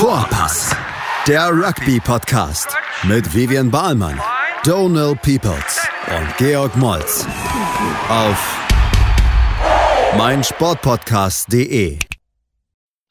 [0.00, 0.74] Vorpass,
[1.28, 4.18] der Rugby-Podcast mit Vivian Bahlmann,
[4.64, 7.26] Donal Peoples und Georg Moltz
[8.08, 8.58] auf
[10.16, 11.98] meinsportpodcast.de.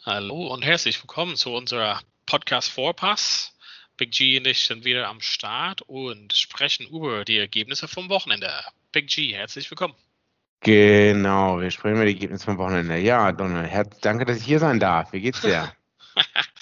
[0.04, 3.54] Hallo und herzlich willkommen zu unserer Podcast Vorpass.
[3.96, 8.50] Big G und ich sind wieder am Start und sprechen über die Ergebnisse vom Wochenende.
[8.92, 9.94] Big G, herzlich willkommen.
[10.62, 12.98] Genau, wir sprechen über die Ergebnisse vom Wochenende.
[12.98, 13.72] Ja, Donald,
[14.02, 15.14] danke, dass ich hier sein darf.
[15.14, 15.72] Wie geht's dir?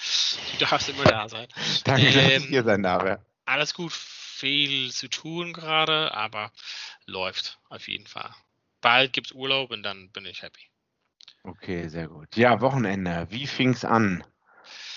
[0.52, 1.48] du darfst immer da sein.
[1.84, 3.04] danke, ähm, dass ich ähm, hier sein darf.
[3.04, 3.18] Ja.
[3.46, 6.52] Alles gut, viel zu tun gerade, aber
[7.06, 8.30] läuft auf jeden Fall.
[8.80, 10.60] Bald gibt's Urlaub und dann bin ich happy.
[11.42, 12.36] Okay, sehr gut.
[12.36, 13.26] Ja, Wochenende.
[13.30, 14.22] Wie fing's an?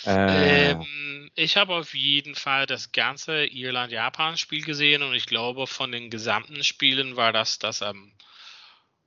[0.06, 5.92] Äh, ähm, ich habe auf jeden Fall das ganze Irland-Japan-Spiel gesehen und ich glaube, von
[5.92, 8.12] den gesamten Spielen war das das am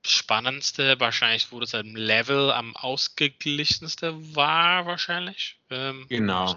[0.06, 5.58] spannendste, wahrscheinlich, wo das am Level am ausgeglichenste war, wahrscheinlich.
[5.70, 6.56] Ähm, genau.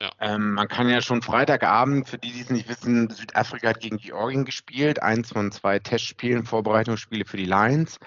[0.00, 0.10] Ja.
[0.20, 3.98] Ähm, man kann ja schon Freitagabend, für die, die es nicht wissen, Südafrika hat gegen
[3.98, 7.98] Georgien gespielt, eins von zwei Testspielen, Vorbereitungsspiele für die Lions.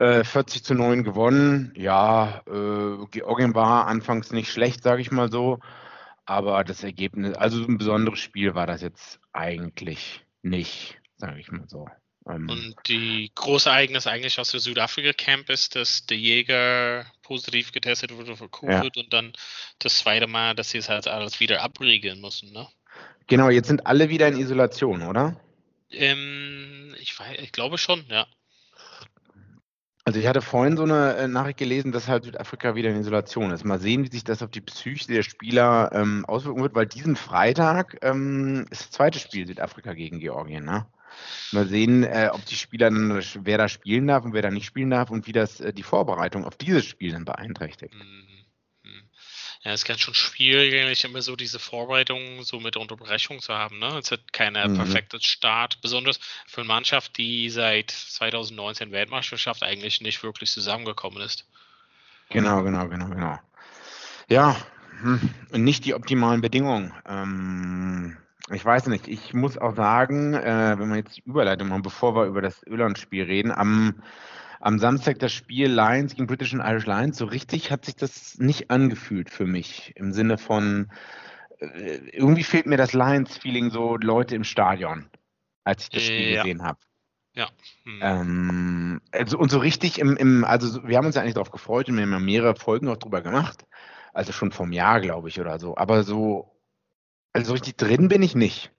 [0.00, 1.72] Äh, 40 zu 9 gewonnen.
[1.76, 5.60] Ja, äh, Georgien war anfangs nicht schlecht, sage ich mal so.
[6.24, 11.68] Aber das Ergebnis, also ein besonderes Spiel war das jetzt eigentlich nicht, sage ich mal
[11.68, 11.88] so.
[12.28, 18.14] Ähm, und die große Ereignis eigentlich aus der Südafrika-Camp ist, dass der Jäger positiv getestet
[18.14, 19.02] wurde für Covid ja.
[19.02, 19.32] und dann
[19.78, 22.68] das zweite Mal, dass sie es halt alles wieder abriegeln müssen, ne?
[23.26, 25.38] Genau, jetzt sind alle wieder in Isolation, oder?
[25.90, 28.26] Ähm, ich, weiß, ich glaube schon, ja.
[30.04, 33.50] Also ich hatte vorhin so eine äh, Nachricht gelesen, dass halt Südafrika wieder in Isolation
[33.50, 33.66] ist.
[33.66, 37.14] Mal sehen, wie sich das auf die Psyche der Spieler ähm, auswirken wird, weil diesen
[37.14, 40.64] Freitag ähm, ist das zweite Spiel Südafrika gegen Georgien.
[40.64, 40.86] Ne?
[41.52, 44.66] Mal sehen, äh, ob die Spieler dann, wer da spielen darf und wer da nicht
[44.66, 47.94] spielen darf und wie das äh, die Vorbereitung auf dieses Spiel dann beeinträchtigt.
[47.94, 48.38] Mhm.
[49.62, 53.54] Ja, es ist ganz schon schwierig, eigentlich immer so diese Vorbereitung so mit Unterbrechung zu
[53.54, 53.78] haben.
[53.80, 53.98] Ne?
[53.98, 54.76] Es hat keine mhm.
[54.76, 61.44] perfekte Start, besonders für eine Mannschaft, die seit 2019 Weltmeisterschaft eigentlich nicht wirklich zusammengekommen ist.
[62.30, 63.38] Genau, genau, genau, genau.
[64.28, 64.56] Ja,
[65.00, 66.92] hm, nicht die optimalen Bedingungen.
[67.06, 68.16] Ähm,
[68.50, 72.14] ich weiß nicht, ich muss auch sagen, äh, wenn wir jetzt die Überleitung machen, bevor
[72.14, 74.02] wir über das Irland-Spiel reden, am,
[74.60, 78.38] am Samstag das Spiel Lions gegen British and Irish Lions, so richtig hat sich das
[78.38, 79.92] nicht angefühlt für mich.
[79.96, 80.90] Im Sinne von,
[81.58, 85.08] äh, irgendwie fehlt mir das Lions-Feeling so Leute im Stadion,
[85.64, 86.42] als ich das Spiel ja.
[86.42, 86.78] gesehen habe.
[87.34, 87.48] Ja.
[87.84, 88.00] Hm.
[88.02, 91.88] Ähm, also, und so richtig im, im, also wir haben uns ja eigentlich darauf gefreut
[91.88, 93.64] und wir haben ja mehrere Folgen auch drüber gemacht.
[94.12, 95.76] Also schon vom Jahr, glaube ich, oder so.
[95.76, 96.57] Aber so
[97.38, 98.70] also richtig drin bin ich nicht.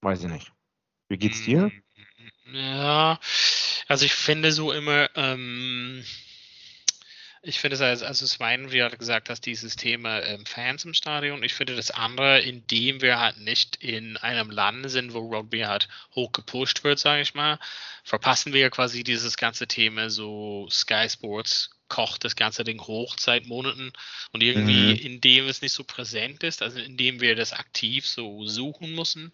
[0.00, 0.52] Weiß ich nicht.
[1.08, 1.70] Wie geht's dir?
[2.52, 3.18] Ja,
[3.88, 6.04] also ich finde so immer, ähm,
[7.42, 10.94] ich finde es, als, also Swein, wie er gesagt hat, dieses Thema ähm, Fans im
[10.94, 11.42] Stadion.
[11.42, 15.88] Ich finde das andere, indem wir halt nicht in einem Land sind, wo Rugby halt
[16.14, 17.58] hoch gepusht wird, sage ich mal,
[18.04, 23.46] verpassen wir quasi dieses ganze Thema so Sky Sports kocht das ganze Ding hoch seit
[23.46, 23.92] Monaten
[24.32, 25.14] und irgendwie, mhm.
[25.14, 29.32] indem es nicht so präsent ist, also indem wir das aktiv so suchen müssen,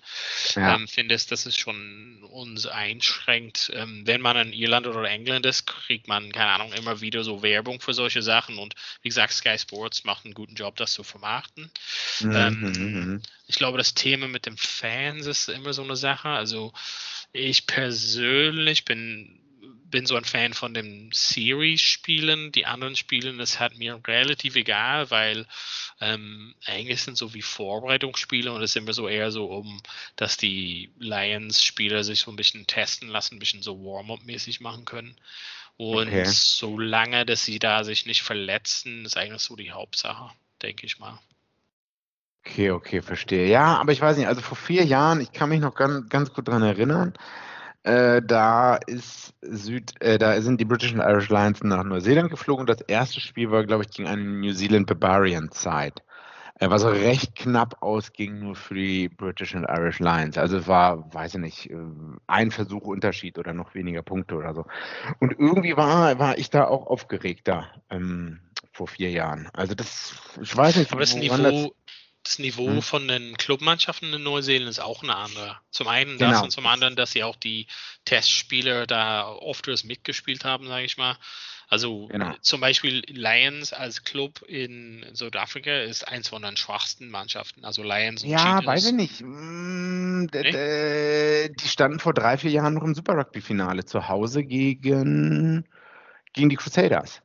[0.56, 0.74] ja.
[0.74, 3.70] ähm, finde ich, dass es schon uns einschränkt.
[3.74, 7.42] Ähm, wenn man in Irland oder England ist, kriegt man, keine Ahnung, immer wieder so
[7.42, 11.04] Werbung für solche Sachen und wie gesagt, Sky Sports macht einen guten Job, das zu
[11.04, 11.70] vermarkten.
[12.20, 12.32] Mhm.
[12.34, 13.22] Ähm, mhm.
[13.46, 16.30] ich glaube, das Thema mit den Fans ist immer so eine Sache.
[16.30, 16.72] Also
[17.32, 19.45] ich persönlich bin
[19.96, 22.52] bin so ein Fan von den Series-Spielen.
[22.52, 25.46] Die anderen Spielen, das hat mir relativ egal, weil
[26.02, 29.80] ähm, eigentlich sind so wie Vorbereitungsspiele und es ist immer so eher so um,
[30.16, 35.16] dass die Lions-Spieler sich so ein bisschen testen lassen, ein bisschen so Warm-up-mäßig machen können.
[35.78, 36.26] Und okay.
[36.26, 40.30] solange, dass sie da sich nicht verletzen, ist eigentlich so die Hauptsache,
[40.60, 41.18] denke ich mal.
[42.44, 43.48] Okay, okay, verstehe.
[43.48, 46.34] Ja, aber ich weiß nicht, also vor vier Jahren, ich kann mich noch ganz, ganz
[46.34, 47.14] gut daran erinnern,
[47.86, 52.66] äh, da ist Süd, äh, da sind die British and Irish Lions nach Neuseeland geflogen.
[52.66, 55.94] Das erste Spiel war, glaube ich, gegen eine New Zealand Barbarian Side.
[56.58, 60.36] Äh, was auch recht knapp ausging nur für die British and Irish Lions.
[60.36, 61.76] Also es war, weiß ich nicht, äh,
[62.26, 64.64] ein Versuch Unterschied oder noch weniger Punkte oder so.
[65.20, 68.40] Und irgendwie war, war ich da auch aufgeregter ähm,
[68.72, 69.48] vor vier Jahren.
[69.52, 71.70] Also das, ich weiß nicht, Aber das Niveau, das,
[72.26, 72.82] das Niveau hm.
[72.82, 75.56] von den Clubmannschaften in Neuseeland ist auch eine andere.
[75.70, 76.44] Zum einen das genau.
[76.44, 77.66] und zum anderen, dass sie auch die
[78.04, 81.16] Testspieler da oft mitgespielt haben, sage ich mal.
[81.68, 82.34] Also genau.
[82.42, 87.64] zum Beispiel Lions als Club in Südafrika ist eins von den schwachsten Mannschaften.
[87.64, 88.66] Also Lions und Ja, Cheetahs.
[88.66, 89.20] weiß ich nicht.
[89.22, 91.48] Mm, nee?
[91.48, 95.66] Die standen vor drei, vier Jahren noch im Super Rugby-Finale zu Hause gegen,
[96.32, 97.22] gegen die Crusaders.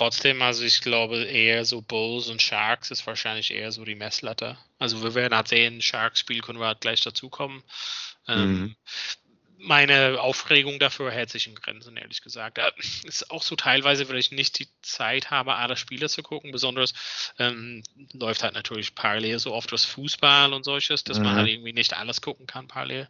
[0.00, 4.56] Trotzdem, also ich glaube eher so Bulls und Sharks ist wahrscheinlich eher so die Messlatte.
[4.78, 7.62] Also wir werden halt sehen, Sharks-Spiel können wir halt gleich dazukommen.
[8.26, 8.76] Ähm, mhm
[9.62, 12.58] meine Aufregung dafür hält sich in Grenzen, ehrlich gesagt.
[13.04, 16.50] Ist auch so teilweise, weil ich nicht die Zeit habe, alle Spiele zu gucken.
[16.50, 16.94] Besonders
[17.38, 21.24] ähm, läuft halt natürlich parallel so oft was Fußball und solches, dass mhm.
[21.24, 23.08] man halt irgendwie nicht alles gucken kann parallel.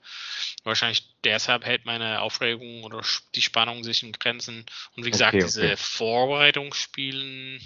[0.64, 3.02] Wahrscheinlich deshalb hält meine Aufregung oder
[3.34, 4.66] die Spannung sich in Grenzen.
[4.96, 5.52] Und wie gesagt, okay, okay.
[5.52, 7.60] diese Vorbereitungsspielen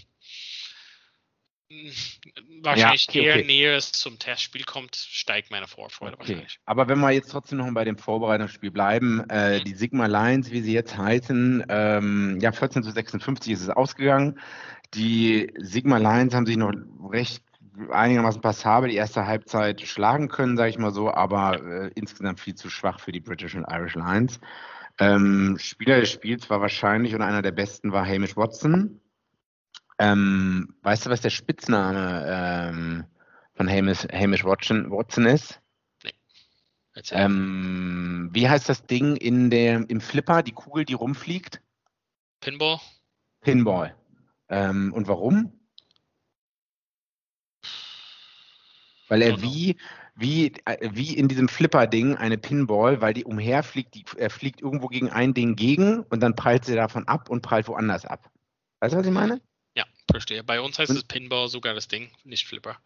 [2.63, 3.45] wahrscheinlich ja, okay, eher okay.
[3.45, 6.21] näher es zum Testspiel kommt, steigt meine Vorfreude okay.
[6.21, 6.61] wahrscheinlich.
[6.67, 9.65] Aber wenn wir jetzt trotzdem noch bei dem Vorbereitungsspiel bleiben, äh, mhm.
[9.65, 14.39] die Sigma Lions, wie sie jetzt heißen, ähm, ja, 14 zu 56 ist es ausgegangen.
[14.95, 16.73] Die Sigma Lions haben sich noch
[17.11, 17.43] recht
[17.91, 22.55] einigermaßen passabel die erste Halbzeit schlagen können, sage ich mal so, aber äh, insgesamt viel
[22.55, 24.41] zu schwach für die British und Irish Lions.
[24.99, 29.01] Ähm, Spieler des Spiels war wahrscheinlich und einer der besten war Hamish Watson,
[29.99, 33.05] ähm, weißt du, was der Spitzname ähm,
[33.55, 35.61] von Hamish, Hamish Watson, Watson ist?
[36.03, 36.13] Nee.
[37.11, 41.61] Ähm, wie heißt das Ding in der, im Flipper, die Kugel, die rumfliegt?
[42.41, 42.81] Pinball.
[43.41, 43.95] Pinball.
[44.49, 45.53] Ähm, und warum?
[49.09, 49.77] Weil er wie,
[50.17, 54.89] wie, äh, wie in diesem Flipper-Ding eine Pinball, weil die umherfliegt, die, er fliegt irgendwo
[54.89, 58.31] gegen ein Ding gegen und dann prallt sie davon ab und prallt woanders ab.
[58.81, 59.41] Weißt du, was ich meine?
[60.11, 60.45] Verstehe.
[60.45, 62.79] Bei uns heißt und, es Pinball sogar das Ding, nicht Flipper.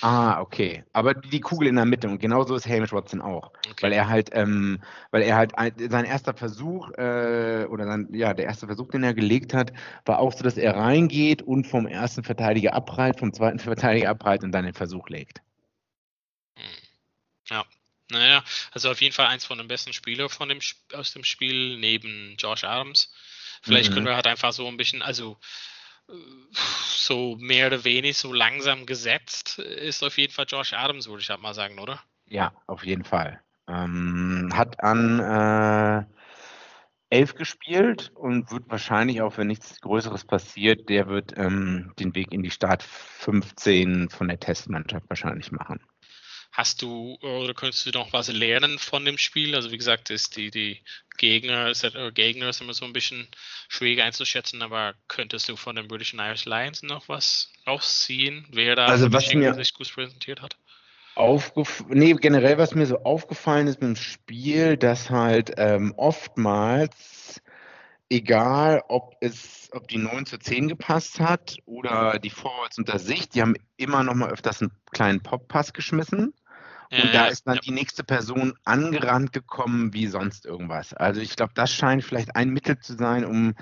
[0.00, 0.84] Ah, okay.
[0.92, 3.52] Aber die Kugel in der Mitte und genauso ist Hamish Watson auch.
[3.70, 3.82] Okay.
[3.82, 5.52] Weil er halt, ähm, weil er halt
[5.90, 9.72] sein erster Versuch, äh, oder sein, ja, der erste Versuch, den er gelegt hat,
[10.04, 14.42] war auch so, dass er reingeht und vom ersten Verteidiger abprallt, vom zweiten Verteidiger abprallt
[14.42, 15.40] und dann den Versuch legt.
[16.56, 16.64] Hm.
[17.48, 17.64] Ja.
[18.10, 20.58] Naja, also auf jeden Fall eins von den besten Spielern von dem,
[20.92, 23.10] aus dem Spiel, neben Josh Adams.
[23.62, 23.94] Vielleicht mhm.
[23.94, 25.38] können wir halt einfach so ein bisschen, also
[26.50, 31.30] so mehr oder weniger so langsam gesetzt ist auf jeden Fall Josh Adams, würde ich
[31.30, 32.00] halt mal sagen, oder?
[32.26, 33.40] Ja, auf jeden Fall.
[33.68, 36.04] Ähm, hat an äh,
[37.14, 42.32] 11 gespielt und wird wahrscheinlich auch, wenn nichts Größeres passiert, der wird ähm, den Weg
[42.32, 45.80] in die Start 15 von der Testmannschaft wahrscheinlich machen.
[46.54, 49.56] Hast du oder könntest du noch was lernen von dem Spiel?
[49.56, 50.80] Also wie gesagt, ist die, die
[51.16, 53.26] Gegner, ist, äh, Gegner ist immer so ein bisschen
[53.68, 58.76] schwierig einzuschätzen, aber könntest du von den British and Irish Lions noch was rausziehen, wer
[58.76, 60.56] da also was mir sich gut präsentiert hat?
[61.16, 67.42] Aufgef nee, generell, was mir so aufgefallen ist mit dem Spiel, dass halt ähm, oftmals,
[68.08, 73.28] egal ob es, ob die 9 zu 10 gepasst hat oder die Forwards unter sich,
[73.28, 76.32] die haben immer noch mal öfters einen kleinen Pop-Pass geschmissen.
[77.02, 77.60] Und da ist dann ja.
[77.60, 80.94] die nächste Person angerannt gekommen wie sonst irgendwas.
[80.94, 83.54] Also ich glaube, das scheint vielleicht ein Mittel zu sein, um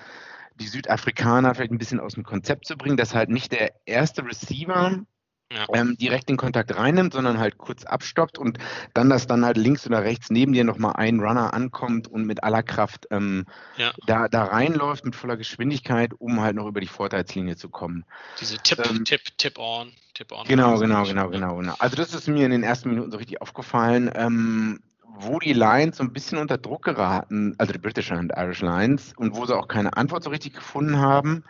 [0.56, 4.24] die Südafrikaner vielleicht ein bisschen aus dem Konzept zu bringen, dass halt nicht der erste
[4.24, 5.04] Receiver
[5.54, 5.66] ja.
[5.74, 8.58] ähm, direkt den Kontakt reinnimmt, sondern halt kurz abstoppt und
[8.94, 12.42] dann, dass dann halt links oder rechts neben dir nochmal ein Runner ankommt und mit
[12.44, 13.46] aller Kraft ähm,
[13.76, 13.92] ja.
[14.06, 18.04] da, da reinläuft mit voller Geschwindigkeit, um halt noch über die Vorteilslinie zu kommen.
[18.40, 20.46] Diese Tip, ähm, Tip, Tip on, Tip on.
[20.46, 21.74] Genau, genau, genau, genau, genau.
[21.78, 24.10] Also das ist mir in den ersten Minuten so richtig aufgefallen.
[24.14, 24.80] Ähm,
[25.14, 29.12] wo die Lions so ein bisschen unter Druck geraten, also die British und Irish Lions,
[29.16, 31.44] und wo sie auch keine Antwort so richtig gefunden haben,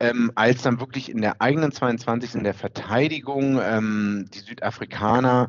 [0.00, 2.34] ähm, als dann wirklich in der eigenen 22.
[2.34, 5.48] in der Verteidigung ähm, die Südafrikaner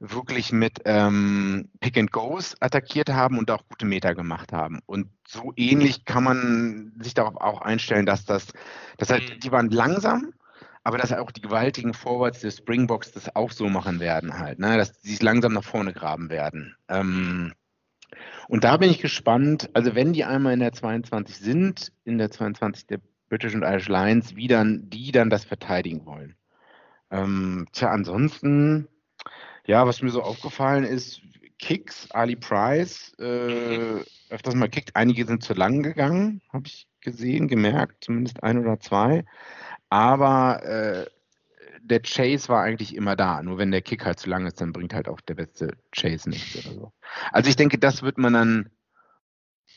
[0.00, 4.80] wirklich mit ähm, Pick and Goes attackiert haben und auch gute Meter gemacht haben.
[4.86, 8.46] Und so ähnlich kann man sich darauf auch einstellen, dass das,
[8.96, 9.40] das halt, mhm.
[9.40, 10.32] die waren langsam,
[10.84, 14.76] aber dass auch die gewaltigen Forwards des Springboks das auch so machen werden halt, ne?
[14.76, 16.76] dass sie sich langsam nach vorne graben werden.
[16.88, 17.52] Ähm,
[18.46, 22.30] und da bin ich gespannt, also wenn die einmal in der 22 sind, in der
[22.30, 26.36] 22 der British und Irish Lions, wie dann die dann das verteidigen wollen.
[27.10, 28.88] Ähm, tja, ansonsten,
[29.66, 31.22] ja, was mir so aufgefallen ist,
[31.58, 34.94] Kicks, Ali Price, äh, öfters mal kickt.
[34.94, 39.24] Einige sind zu lang gegangen, habe ich gesehen, gemerkt, zumindest ein oder zwei.
[39.88, 41.06] Aber äh,
[41.80, 43.42] der Chase war eigentlich immer da.
[43.42, 46.28] Nur wenn der Kick halt zu lang ist, dann bringt halt auch der beste Chase
[46.30, 46.92] nichts oder so.
[47.32, 48.70] Also ich denke, das wird man dann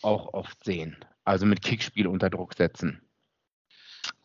[0.01, 0.98] auch oft sehen.
[1.24, 3.01] Also mit Kickspiel unter Druck setzen.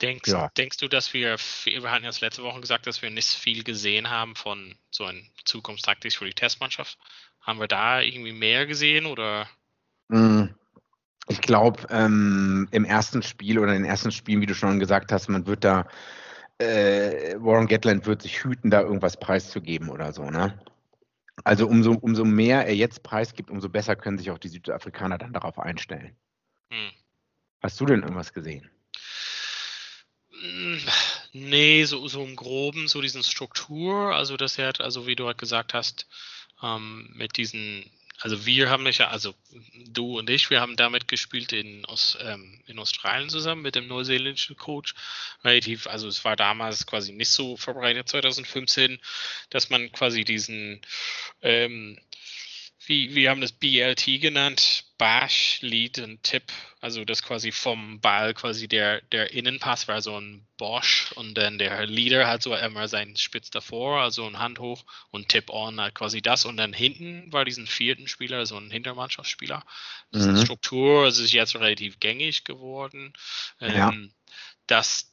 [0.02, 0.48] Denkst, ja.
[0.56, 4.10] denkst du, dass wir, wir hatten ja letzte Woche gesagt, dass wir nicht viel gesehen
[4.10, 6.98] haben von so einer Zukunftstaktik für die Testmannschaft.
[7.40, 9.48] Haben wir da irgendwie mehr gesehen oder?
[10.10, 10.54] Hm.
[11.28, 15.10] Ich glaube, ähm, im ersten Spiel oder in den ersten Spielen, wie du schon gesagt
[15.10, 15.88] hast, man wird da,
[16.58, 20.58] äh, Warren Gatland wird sich hüten, da irgendwas preiszugeben oder so, ne?
[21.44, 25.32] Also umso, umso mehr er jetzt preisgibt, umso besser können sich auch die Südafrikaner dann
[25.32, 26.16] darauf einstellen.
[26.70, 26.90] Hm.
[27.62, 28.70] Hast du denn irgendwas gesehen?
[31.32, 35.38] Nee, so, so im Groben, so diesen Struktur, also das er, also wie du halt
[35.38, 36.06] gesagt hast,
[36.62, 37.90] ähm, mit diesen,
[38.20, 39.34] also wir haben nicht, also
[39.74, 43.86] du und ich, wir haben damit gespielt in, aus, ähm, in Australien zusammen mit dem
[43.86, 44.94] neuseeländischen Coach.
[45.44, 48.98] Relativ, also es war damals quasi nicht so verbreitet 2015,
[49.50, 50.80] dass man quasi diesen
[51.42, 51.98] ähm,
[52.86, 56.44] wie, wir haben das BLT genannt, Bash, Lead und Tip,
[56.80, 61.58] also das quasi vom Ball quasi der, der Innenpass war so ein Bosch und dann
[61.58, 65.80] der Leader hat so immer seinen Spitz davor, also ein Hand hoch und Tip on
[65.80, 69.64] halt quasi das und dann hinten war diesen vierten Spieler, so ein Hintermannschaftsspieler.
[70.12, 70.28] Das mhm.
[70.28, 73.12] ist eine Struktur, es ist jetzt relativ gängig geworden,
[73.60, 73.90] ja.
[73.90, 74.12] ähm,
[74.66, 75.12] dass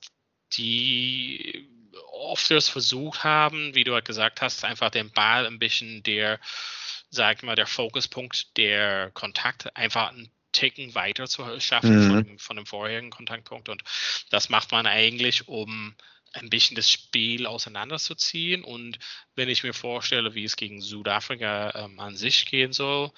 [0.53, 1.69] die
[2.11, 6.39] oft das versucht haben, wie du halt gesagt hast, einfach den Ball ein bisschen der
[7.13, 12.07] sag mal, der Fokuspunkt der Kontakt einfach einen Ticken weiter zu schaffen mhm.
[12.07, 13.69] von, dem, von dem vorherigen Kontaktpunkt.
[13.69, 13.83] Und
[14.29, 15.95] das macht man eigentlich, um
[16.33, 18.63] ein bisschen das Spiel auseinanderzuziehen.
[18.63, 18.97] Und
[19.35, 23.11] wenn ich mir vorstelle, wie es gegen Südafrika ähm, an sich gehen soll,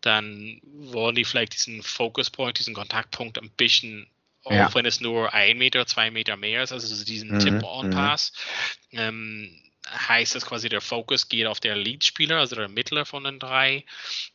[0.00, 4.10] dann wollen die vielleicht diesen Fokuspunkt, diesen Kontaktpunkt ein bisschen,
[4.44, 4.66] ja.
[4.66, 7.38] auch wenn es nur ein Meter, zwei Meter mehr ist, also diesen mhm.
[7.38, 8.32] Tip-on-Pass,
[8.90, 8.98] mhm.
[8.98, 13.38] ähm, heißt es quasi, der Fokus geht auf der Lead-Spieler, also der Mittler von den
[13.38, 13.84] drei.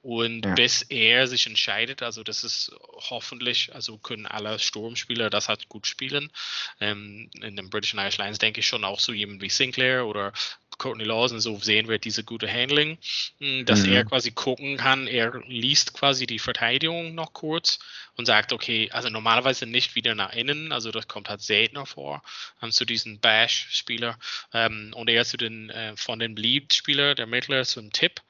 [0.01, 0.53] Und ja.
[0.55, 2.71] bis er sich entscheidet, also das ist
[3.09, 6.31] hoffentlich, also können alle Sturmspieler das halt gut spielen.
[6.79, 10.05] Ähm, in den British and Irish Lions denke ich schon auch so jemand wie Sinclair
[10.05, 10.33] oder
[10.77, 12.97] Courtney Lawson, so sehen wir diese gute Handling,
[13.39, 13.93] hm, dass mhm.
[13.93, 17.79] er quasi gucken kann, er liest quasi die Verteidigung noch kurz
[18.15, 22.21] und sagt, okay, also normalerweise nicht wieder nach innen, also das kommt halt seltener vor,
[22.61, 24.17] ähm, zu diesen Bash-Spieler
[24.53, 28.21] ähm, und er zu den, äh, von den Bleed-Spieler, der Mittler, zu einem Tipp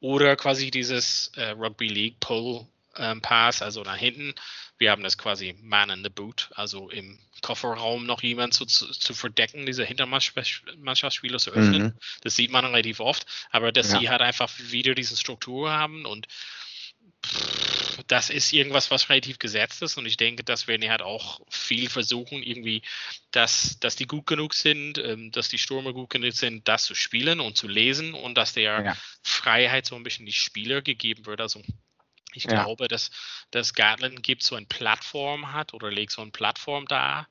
[0.00, 4.34] oder quasi dieses äh, Rugby League Pull ähm, Pass, also nach hinten.
[4.78, 8.90] Wir haben das quasi Man in the Boot, also im Kofferraum noch jemand zu, zu,
[8.90, 11.82] zu verdecken, diese Hintermannschaftsspieler zu öffnen.
[11.82, 11.92] Mhm.
[12.22, 14.00] Das sieht man relativ oft, aber dass ja.
[14.00, 16.26] sie halt einfach wieder diese Struktur haben und
[18.06, 21.88] das ist irgendwas, was relativ gesetzt ist und ich denke, dass werden halt auch viel
[21.88, 22.82] versuchen, irgendwie,
[23.30, 26.94] dass, dass die gut genug sind, ähm, dass die Stürmer gut genug sind, das zu
[26.94, 28.96] spielen und zu lesen und dass der ja.
[29.22, 31.40] Freiheit so ein bisschen die Spieler gegeben wird.
[31.40, 31.62] Also
[32.34, 32.62] ich ja.
[32.62, 33.10] glaube, dass,
[33.50, 37.26] dass Gatland gibt so eine Plattform hat oder legt so eine Plattform da,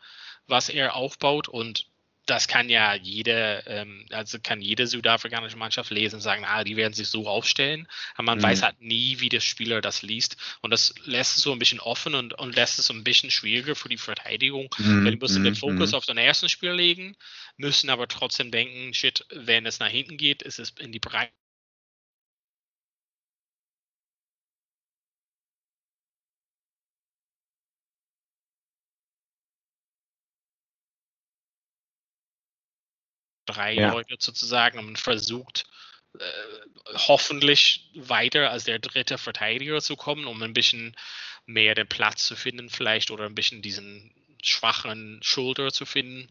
[0.48, 1.88] was er aufbaut und
[2.26, 6.78] das kann ja jede, ähm, also kann jede südafrikanische Mannschaft lesen und sagen, ah, die
[6.78, 7.88] werden sich so aufstellen.
[8.16, 8.44] Aber man mhm.
[8.44, 10.38] weiß halt nie, wie der Spieler das liest.
[10.62, 13.30] Und das lässt es so ein bisschen offen und, und lässt es so ein bisschen
[13.30, 14.74] schwieriger für die Verteidigung.
[14.78, 15.04] Mhm.
[15.04, 15.98] Weil die müssen den Fokus mhm.
[15.98, 17.18] auf den ersten Spieler legen,
[17.58, 21.34] müssen aber trotzdem denken, shit, wenn es nach hinten geht, ist es in die Breite
[33.54, 33.96] drei ja.
[34.20, 35.66] Sozusagen und versucht
[36.20, 36.24] äh,
[36.96, 40.96] hoffentlich weiter als der dritte Verteidiger zu kommen, um ein bisschen
[41.46, 46.30] mehr den Platz zu finden vielleicht oder ein bisschen diesen schwachen Schulter zu finden.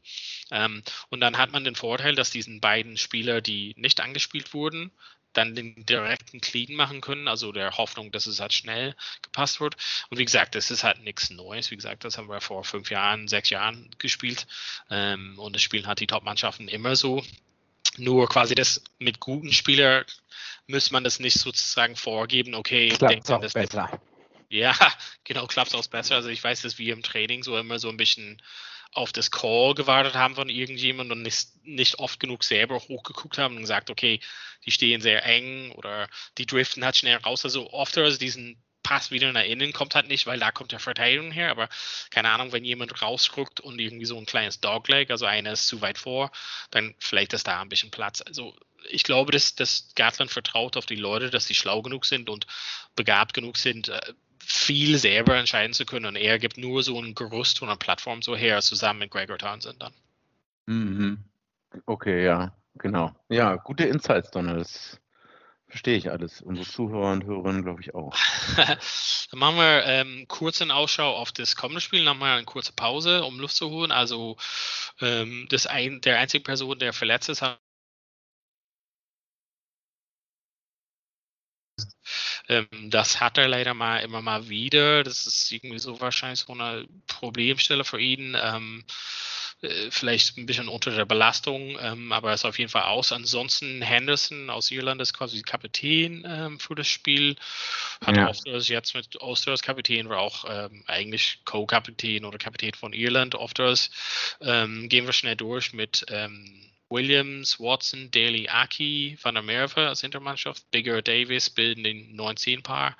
[0.51, 4.93] Ähm, und dann hat man den Vorteil, dass diesen beiden Spieler, die nicht angespielt wurden,
[5.33, 9.77] dann den direkten Clean machen können, also der Hoffnung, dass es halt schnell gepasst wird.
[10.11, 11.71] Und wie gesagt, das ist halt nichts Neues.
[11.71, 14.47] Wie gesagt, das haben wir vor fünf Jahren, sechs Jahren gespielt.
[14.91, 17.23] Ähm, und das spielen halt die Top-Mannschaften immer so.
[17.99, 20.05] Nur quasi das mit guten Spielern
[20.67, 24.01] muss man das nicht sozusagen vorgeben, okay, klappt auch das besser.
[24.49, 24.75] Ja,
[25.25, 26.15] genau, klappt es auch besser.
[26.15, 28.41] Also ich weiß, dass wir im Training so immer so ein bisschen
[28.93, 33.57] auf das Call gewartet haben von irgendjemandem und nicht, nicht oft genug selber hochgeguckt haben
[33.57, 34.21] und gesagt, okay,
[34.65, 36.09] die stehen sehr eng oder
[36.39, 37.45] die driften halt schnell raus.
[37.45, 40.81] Also oft also diesen Pass wieder nach innen kommt halt nicht, weil da kommt der
[40.81, 41.51] Verteidigung her.
[41.51, 41.69] Aber
[42.11, 45.81] keine Ahnung, wenn jemand rausguckt und irgendwie so ein kleines Dogleg, also einer ist zu
[45.81, 46.31] weit vor,
[46.71, 48.23] dann vielleicht ist da ein bisschen Platz.
[48.23, 48.57] Also
[48.91, 52.47] ich glaube, dass, dass Gatland vertraut auf die Leute, dass sie schlau genug sind und
[52.97, 54.01] begabt genug sind, äh,
[54.45, 56.07] viel selber entscheiden zu können.
[56.07, 59.39] Und er gibt nur so ein Gerüst und eine Plattform so her, zusammen mit Gregor
[59.39, 59.93] Townsend dann.
[60.67, 61.25] Mhm.
[61.87, 63.15] Okay, ja, genau.
[63.29, 64.61] Ja, gute Insights, Donald.
[64.61, 65.01] Das
[65.69, 66.43] verstehe ich alles.
[66.43, 68.15] Unsere Zuhörer und Hörerinnen, glaube ich, auch.
[68.57, 72.75] dann machen wir ähm, kurz einen Ausschau auf das kommende Spiel, dann mal eine kurze
[72.75, 73.91] Pause, um Luft zu holen.
[73.91, 74.37] Also
[75.01, 77.59] ähm, das ein, der einzige Person, der verletzt ist, hat
[82.49, 85.03] Ähm, das hat er leider mal immer mal wieder.
[85.05, 88.37] Das ist irgendwie so wahrscheinlich so eine Problemstelle für ihn.
[88.41, 88.85] Ähm,
[89.63, 93.13] äh, vielleicht ein bisschen unter der Belastung, ähm, aber ist auf jeden Fall aus.
[93.13, 97.37] Ansonsten Henderson aus Irland ist quasi Kapitän ähm, für das Spiel.
[98.05, 98.29] Hat ja.
[98.29, 103.37] auch jetzt mit Osterers Kapitän, war auch ähm, eigentlich Co-Kapitän oder Kapitän von Irland.
[103.37, 103.91] Ofters
[104.41, 110.03] ähm, gehen wir schnell durch mit ähm, Williams, Watson, Daly, Aki, Van der Merwe als
[110.03, 112.97] Hintermannschaft, Bigger, Davis bilden den 19-Paar.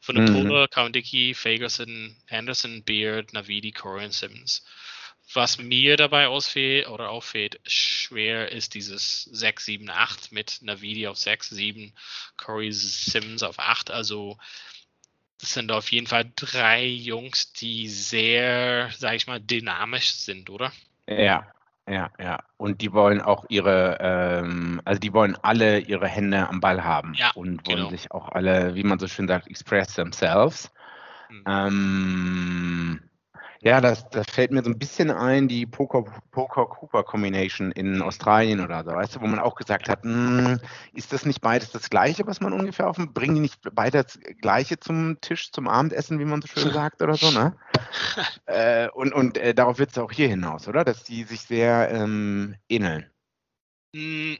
[0.00, 0.48] Von der mhm.
[0.48, 4.64] Pole, Cowan-Dickey, Fagerson, Anderson, Beard, Navidi, Corey und Simmons.
[5.34, 11.18] Was mir dabei ausfällt oder auffällt, schwer ist dieses 6, 7, 8 mit Navidi auf
[11.18, 11.92] 6, 7,
[12.36, 13.90] Corey Simmons auf 8.
[13.90, 14.38] Also
[15.38, 20.72] das sind auf jeden Fall drei Jungs, die sehr, sag ich mal, dynamisch sind, oder?
[21.08, 21.52] Ja,
[21.88, 22.38] ja, ja.
[22.56, 27.14] Und die wollen auch ihre, ähm, also die wollen alle ihre Hände am Ball haben
[27.14, 27.90] ja, und wollen genau.
[27.90, 30.72] sich auch alle, wie man so schön sagt, express themselves.
[31.28, 31.44] Mhm.
[31.46, 33.00] Ähm,
[33.64, 38.90] ja, das, das fällt mir so ein bisschen ein, die Poker-Cooper-Combination in Australien oder so,
[38.90, 40.58] weißt du, wo man auch gesagt hat, mh, hm,
[40.94, 44.02] ist das nicht beides das Gleiche, was man ungefähr auf dem, bringen die nicht beide
[44.02, 47.56] das Gleiche zum Tisch, zum Abendessen, wie man so schön sagt oder so, ne?
[48.46, 50.84] äh, und und äh, darauf wird es auch hier hinaus, oder?
[50.84, 53.08] Dass die sich sehr ähm, ähneln.
[53.94, 54.38] Hm,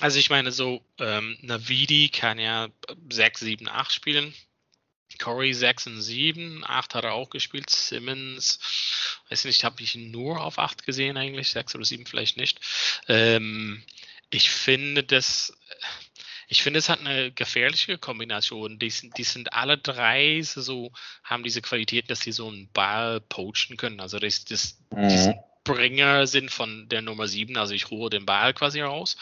[0.00, 2.68] also ich meine, so ähm, Navidi kann ja
[3.10, 4.34] 6, 7, 8 spielen.
[5.18, 7.70] Corey 6 und 7, 8 hat er auch gespielt.
[7.70, 8.58] Simmons,
[9.30, 12.60] weiß nicht, habe ich nur auf 8 gesehen eigentlich, 6 oder 7 vielleicht nicht.
[13.08, 13.82] Ähm,
[14.30, 15.56] ich finde das,
[16.48, 18.78] ich finde, es hat eine gefährliche Kombination.
[18.78, 20.92] Die sind, die sind alle drei so,
[21.24, 24.00] haben diese Qualität, dass sie so einen Ball poachen können.
[24.00, 25.08] Also das, das, mhm.
[25.08, 25.36] die sind
[25.74, 29.16] Bringer sind von der Nummer 7, also ich ruhe den Ball quasi raus.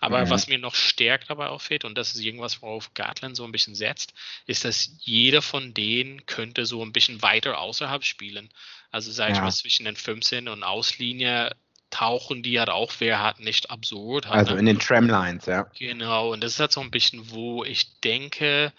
[0.00, 0.30] Aber mhm.
[0.30, 3.74] was mir noch stärker dabei auffällt, und das ist irgendwas, worauf Gartland so ein bisschen
[3.74, 4.14] setzt,
[4.46, 8.50] ist, dass jeder von denen könnte so ein bisschen weiter außerhalb spielen.
[8.90, 9.34] Also sag ja.
[9.36, 11.54] ich mal, zwischen den 15 und Auslinie
[11.90, 14.26] tauchen die halt auch, wer hat nicht absurd.
[14.26, 15.66] Hat, also in den Tramlines, ja.
[15.78, 18.72] Genau, und das ist halt so ein bisschen, wo ich denke,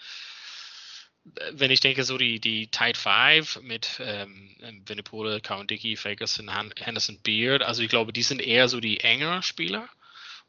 [1.52, 7.18] wenn ich denke, so die, die Tide 5 mit ähm, Winnipole, Count Dickey, Ferguson, Henderson,
[7.22, 9.88] Beard, also ich glaube, die sind eher so die engeren Spieler.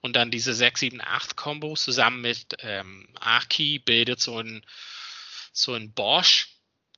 [0.02, 4.66] Und dann diese 6, 7, 8 Kombos zusammen mit ähm, Aki bildet so ein,
[5.54, 6.53] so ein Bosch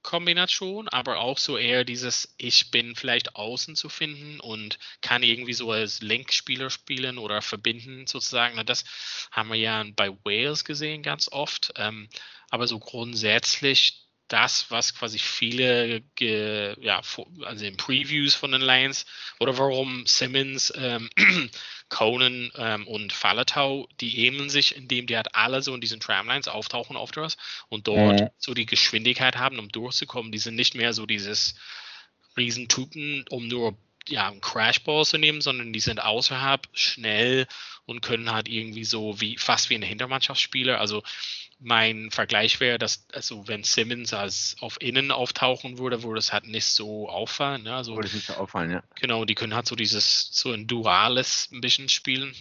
[0.05, 5.53] Kombination, aber auch so eher dieses, ich bin vielleicht außen zu finden und kann irgendwie
[5.53, 8.63] so als Lenkspieler spielen oder verbinden sozusagen.
[8.67, 8.85] Das
[9.31, 11.73] haben wir ja bei Wales gesehen ganz oft.
[11.75, 12.07] Ähm,
[12.51, 17.01] aber so grundsätzlich das, was quasi viele, ja,
[17.43, 19.05] also in Previews von den Lions
[19.39, 21.09] oder warum Simmons, ähm,
[21.89, 26.47] Conan ähm, und Falatau, die ähneln sich, indem die halt alle so in diesen Tramlines
[26.47, 27.37] auftauchen auf das
[27.69, 28.29] und dort mhm.
[28.37, 30.31] so die Geschwindigkeit haben, um durchzukommen.
[30.31, 31.55] Die sind nicht mehr so dieses
[32.37, 37.47] Riesentypen, um nur ja, einen Crashball zu nehmen, sondern die sind außerhalb schnell
[37.85, 40.79] und können halt irgendwie so wie fast wie ein Hintermannschaftsspieler.
[40.79, 41.03] Also
[41.59, 46.47] mein Vergleich wäre, dass, also wenn Simmons als auf Innen auftauchen würde, würde es halt
[46.47, 47.63] nicht so auffallen.
[47.63, 47.73] Ne?
[47.73, 48.83] Also, würde es nicht so auffallen, ja.
[48.95, 52.35] Genau, die können halt so dieses, so ein duales ein bisschen spielen.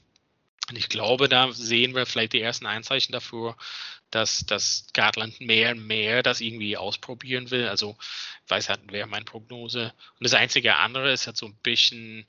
[0.71, 3.57] Und ich glaube, da sehen wir vielleicht die ersten Einzeichen dafür,
[4.15, 7.69] dass, dass Gartland mehr und mehr das irgendwie ausprobieren will.
[7.69, 7.97] Also,
[8.45, 9.93] ich weiß halt, wäre meine Prognose.
[10.19, 12.27] Und das einzige andere ist halt so ein bisschen,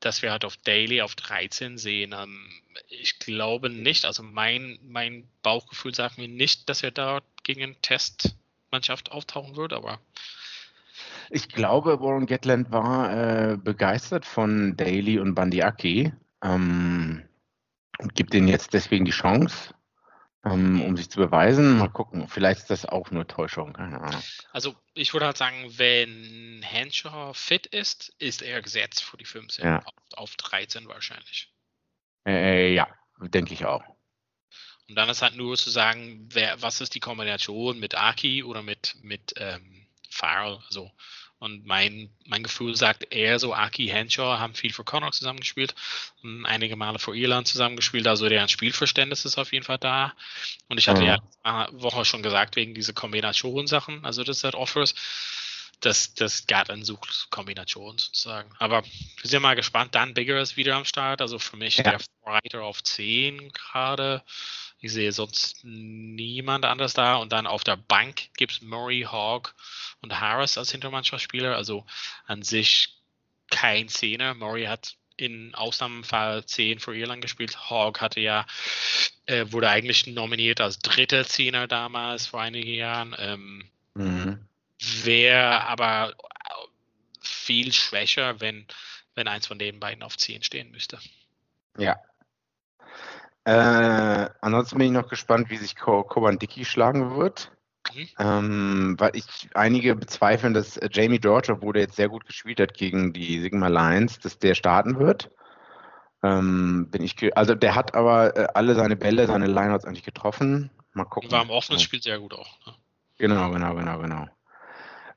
[0.00, 2.14] dass wir halt auf Daily auf 13 sehen.
[2.16, 2.48] Ähm,
[2.88, 7.80] ich glaube nicht, also mein, mein Bauchgefühl sagt mir nicht, dass er da gegen eine
[7.80, 10.00] Testmannschaft auftauchen wird, aber.
[11.30, 17.22] Ich glaube, Warren Gatland war äh, begeistert von Daly und Bandiaki ähm,
[17.98, 19.72] und gibt ihnen jetzt deswegen die Chance
[20.50, 21.78] um sich zu beweisen.
[21.78, 24.22] Mal gucken, vielleicht ist das auch nur Täuschung, keine Ahnung.
[24.52, 29.64] Also ich würde halt sagen, wenn Henshaw fit ist, ist er gesetzt für die 15
[29.64, 29.78] ja.
[29.78, 31.52] auf, auf 13 wahrscheinlich.
[32.26, 32.88] Äh, ja,
[33.20, 33.84] denke ich auch.
[34.88, 38.62] Und dann ist halt nur zu sagen, wer, was ist die Kombination mit Aki oder
[38.62, 40.58] mit, mit ähm, Farrell.
[40.66, 40.90] Also
[41.42, 45.74] und mein, mein Gefühl sagt eher so, Aki Henshaw haben viel für Connacht zusammengespielt,
[46.44, 50.14] einige Male für Irland zusammengespielt, also deren Spielverständnis ist auf jeden Fall da.
[50.68, 51.08] Und ich hatte mhm.
[51.08, 54.94] ja eine Woche schon gesagt, wegen dieser Kombinationssachen, also das hat Offers,
[55.80, 58.48] dass das Gartland sucht Kombinationen sozusagen.
[58.60, 59.96] Aber wir sind mal gespannt.
[59.96, 61.82] Dan Bigger ist wieder am Start, also für mich ja.
[61.82, 64.22] der Reiter auf 10 gerade.
[64.82, 67.16] Ich sehe sonst niemand anders da.
[67.16, 69.52] Und dann auf der Bank gibt es Murray, Hogg
[70.02, 71.56] und Harris als Hintermannschaftsspieler.
[71.56, 71.86] Also
[72.26, 72.98] an sich
[73.50, 74.34] kein Zehner.
[74.34, 77.70] Murray hat in Ausnahmefall 10 für Irland gespielt.
[77.70, 78.44] Hogg hatte ja,
[79.26, 83.14] äh, wurde eigentlich nominiert als dritter Zehner damals vor einigen Jahren.
[83.18, 84.48] Ähm, mhm.
[85.04, 86.14] Wäre aber
[87.20, 88.66] viel schwächer, wenn
[89.14, 90.98] wenn eins von den beiden auf 10 stehen müsste.
[91.78, 92.00] Ja.
[93.44, 97.52] Äh, ansonsten bin ich noch gespannt, wie sich Koban Dickey schlagen wird.
[97.92, 98.08] Mhm.
[98.18, 102.74] Ähm, weil ich einige bezweifeln, dass Jamie George, obwohl der jetzt sehr gut gespielt hat
[102.74, 105.30] gegen die Sigma Lions, dass der starten wird.
[106.22, 110.70] Ähm, bin ich, also der hat aber äh, alle seine Bälle, seine Lineouts eigentlich getroffen.
[110.92, 111.30] Mal gucken.
[111.32, 112.58] War im offenen Spiel sehr gut auch.
[112.66, 112.74] Ne?
[113.18, 114.28] Genau, genau, genau, genau.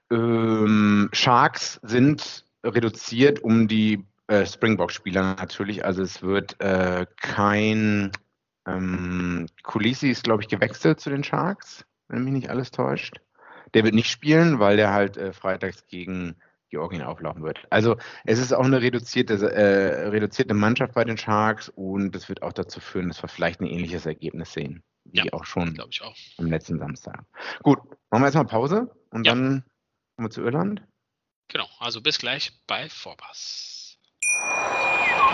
[0.09, 5.85] Ähm, Sharks sind reduziert um die äh, Springbok-Spieler natürlich.
[5.85, 8.11] Also es wird äh, kein
[8.67, 13.21] ähm, Kulisi ist, glaube ich, gewechselt zu den Sharks, wenn mich nicht alles täuscht.
[13.73, 16.35] Der wird nicht spielen, weil der halt äh, freitags gegen
[16.69, 17.65] Georgien auflaufen wird.
[17.69, 22.41] Also es ist auch eine reduzierte, äh, reduzierte Mannschaft bei den Sharks und das wird
[22.41, 26.01] auch dazu führen, dass wir vielleicht ein ähnliches Ergebnis sehen, wie ja, auch schon ich
[26.01, 26.15] auch.
[26.37, 27.23] am letzten Samstag.
[27.63, 29.33] Gut, machen wir erstmal Pause und ja.
[29.33, 29.63] dann
[30.15, 30.81] kommen wir zu Irland.
[31.49, 33.74] Genau, also bis gleich bei Vorpass.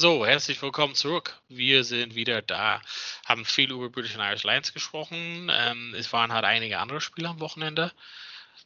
[0.00, 1.36] So, herzlich willkommen zurück.
[1.48, 2.80] Wir sind wieder da,
[3.26, 5.50] haben viel über British and Irish Lions gesprochen.
[5.52, 7.90] Ähm, es waren halt einige andere Spiele am Wochenende.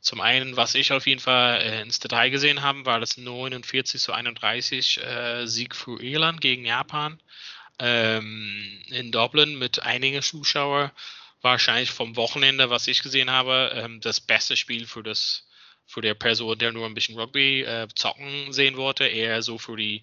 [0.02, 3.98] Zum einen, was ich auf jeden Fall äh, ins Detail gesehen habe, war das 49
[3.98, 7.18] zu 31 äh, Sieg für Irland gegen Japan
[7.78, 10.90] ähm, in Dublin mit einigen Zuschauern.
[11.40, 15.46] Wahrscheinlich vom Wochenende, was ich gesehen habe, ähm, das beste Spiel für das
[15.92, 19.76] für der Person, der nur ein bisschen Rugby äh, zocken sehen wollte, eher so für
[19.76, 20.02] die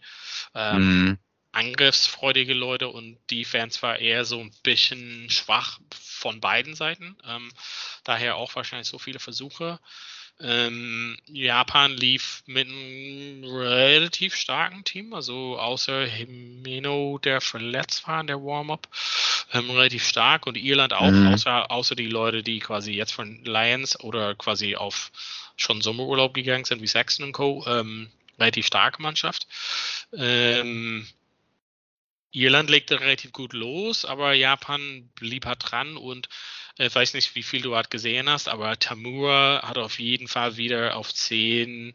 [0.54, 1.18] ähm, mhm.
[1.52, 7.18] angriffsfreudige Leute und die Fans war eher so ein bisschen schwach von beiden Seiten.
[7.28, 7.52] Ähm,
[8.04, 9.80] daher auch wahrscheinlich so viele Versuche.
[10.42, 18.28] Ähm, Japan lief mit einem relativ starken Team, also außer Himeno, der verletzt war in
[18.28, 18.88] der Warm-up,
[19.52, 21.34] ähm, relativ stark und Irland auch, mhm.
[21.34, 25.12] außer, außer die Leute, die quasi jetzt von Lions oder quasi auf
[25.62, 27.66] schon Sommerurlaub gegangen sind, wie Saxon und Co.
[27.68, 29.48] Ähm, relativ starke Mannschaft.
[30.14, 31.08] Ähm,
[32.32, 36.30] Irland legte relativ gut los, aber Japan blieb halt dran und
[36.78, 40.28] ich äh, weiß nicht, wie viel du halt gesehen hast, aber Tamura hat auf jeden
[40.28, 41.94] Fall wieder auf 10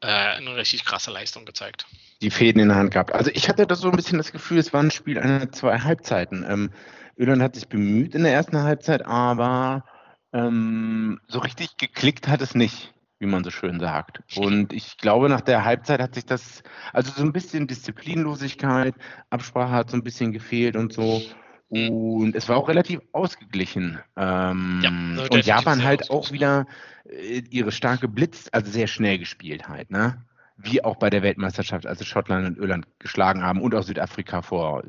[0.00, 1.86] äh, eine richtig krasse Leistung gezeigt.
[2.20, 3.12] Die Fäden in der Hand gehabt.
[3.12, 5.78] Also ich hatte da so ein bisschen das Gefühl, es war ein Spiel einer zwei
[5.78, 6.44] Halbzeiten.
[6.48, 6.70] Ähm,
[7.16, 9.84] Irland hat sich bemüht in der ersten Halbzeit, aber
[10.32, 14.20] ähm, so richtig geklickt hat es nicht, wie man so schön sagt.
[14.36, 16.62] Und ich glaube, nach der Halbzeit hat sich das,
[16.92, 18.94] also so ein bisschen Disziplinlosigkeit,
[19.30, 21.22] Absprache hat so ein bisschen gefehlt und so.
[21.70, 23.98] Und es war auch relativ ausgeglichen.
[24.16, 26.66] Ähm, ja, und Japan halt auch wieder
[27.04, 30.24] äh, ihre starke Blitz, also sehr schnell gespielt halt, ne?
[30.56, 34.82] Wie auch bei der Weltmeisterschaft, also Schottland und Irland geschlagen haben und auch Südafrika vor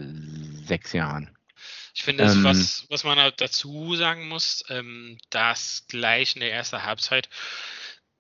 [0.66, 1.30] sechs Jahren.
[1.94, 6.54] Ich finde, ähm, was, was man halt dazu sagen muss, ähm, dass gleich in der
[6.54, 7.30] ersten Halbzeit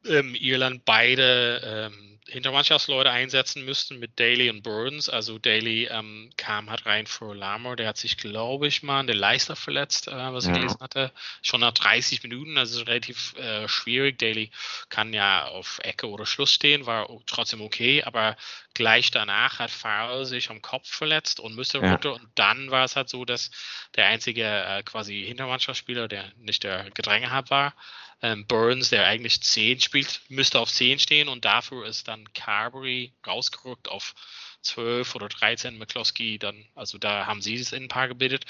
[0.06, 5.10] ähm, Irland beide ähm, Hintermannschaftsleute einsetzen müssten mit Daly und Burns.
[5.10, 9.08] Also Daly ähm, kam halt rein für Lamar, der hat sich, glaube ich, mal an
[9.08, 10.58] der Leiste verletzt, äh, was ich ja.
[10.58, 11.12] gelesen hatte.
[11.42, 14.18] Schon nach 30 Minuten, also relativ äh, schwierig.
[14.20, 14.52] Daly
[14.90, 18.38] kann ja auf Ecke oder Schluss stehen, war trotzdem okay, aber
[18.74, 21.92] gleich danach hat Farrell sich am Kopf verletzt und müsste ja.
[21.92, 22.14] runter.
[22.14, 23.52] Und dann war es halt so, dass
[23.96, 27.74] der einzige äh, quasi Hintermannschaftsspieler, der nicht der Gedränge hat, war,
[28.22, 33.14] ähm, Burns, der eigentlich 10 spielt, müsste auf 10 stehen und dafür ist dann Carberry
[33.26, 34.16] rausgerückt auf
[34.62, 38.46] 12 oder 13, McCloskey dann, also da haben sie es in ein paar gebildet.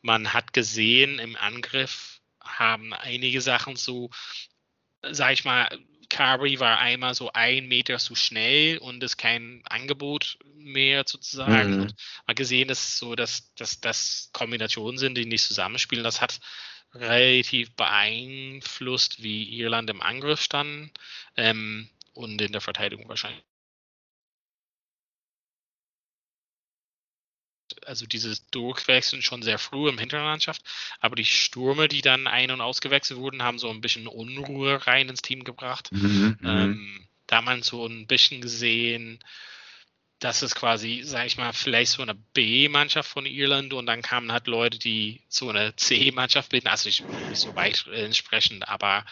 [0.00, 4.10] Man hat gesehen, im Angriff haben einige Sachen so,
[5.02, 5.68] sag ich mal,
[6.08, 11.78] Carberry war einmal so ein Meter zu schnell und ist kein Angebot mehr sozusagen.
[11.78, 11.92] Mhm.
[12.26, 16.04] Man gesehen, dass so, dass, dass das Kombinationen sind, die nicht zusammenspielen.
[16.04, 16.38] Das hat
[16.94, 20.90] relativ beeinflusst, wie Irland im Angriff stand
[21.36, 23.42] ähm, und in der Verteidigung wahrscheinlich.
[27.86, 30.62] Also dieses Durchwechseln schon sehr früh im Hinterlandschaft,
[31.00, 35.08] aber die Stürme, die dann ein- und ausgewechselt wurden, haben so ein bisschen Unruhe rein
[35.08, 35.90] ins Team gebracht.
[35.90, 36.48] Mhm, mhm.
[36.48, 39.18] ähm, da man so ein bisschen gesehen,
[40.22, 44.30] dass es quasi, sag ich mal, vielleicht so eine B-Mannschaft von Irland und dann kamen
[44.30, 49.04] halt Leute, die so eine C-Mannschaft bilden, also ich nicht so weit entsprechend, aber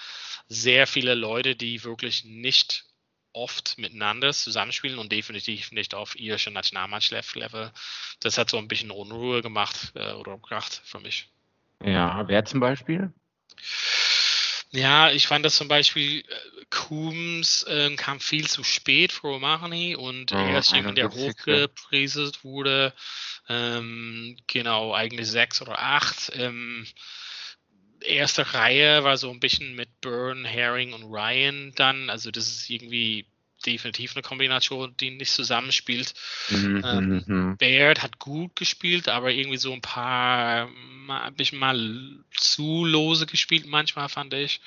[0.49, 2.85] sehr viele Leute, die wirklich nicht
[3.33, 7.73] oft miteinander zusammenspielen und definitiv nicht auf irische Nationalmannschaft-Level.
[8.21, 11.29] Das hat so ein bisschen Unruhe gemacht äh, oder gebracht für mich.
[11.85, 13.13] Ja, wer zum Beispiel?
[14.73, 16.25] Ja, ich fand das zum Beispiel, äh,
[16.71, 21.41] Coombs äh, kam viel zu spät für Romani und er ist jemand, der 71.
[21.41, 22.95] hochgepriesen wurde.
[23.49, 26.31] Ähm, genau, eigentlich sechs oder acht.
[26.37, 26.87] Ähm,
[28.03, 32.11] erste Reihe war so ein bisschen mit Byrne, Herring und Ryan dann.
[32.11, 33.27] Also das ist irgendwie
[33.67, 36.15] definitiv eine Kombination, die nicht zusammenspielt.
[36.49, 41.59] Mhm, Ähm, mhm, Baird hat gut gespielt, aber irgendwie so ein paar, mal, ein bisschen
[41.59, 41.79] mal
[42.31, 44.61] zu lose gespielt manchmal, fand ich.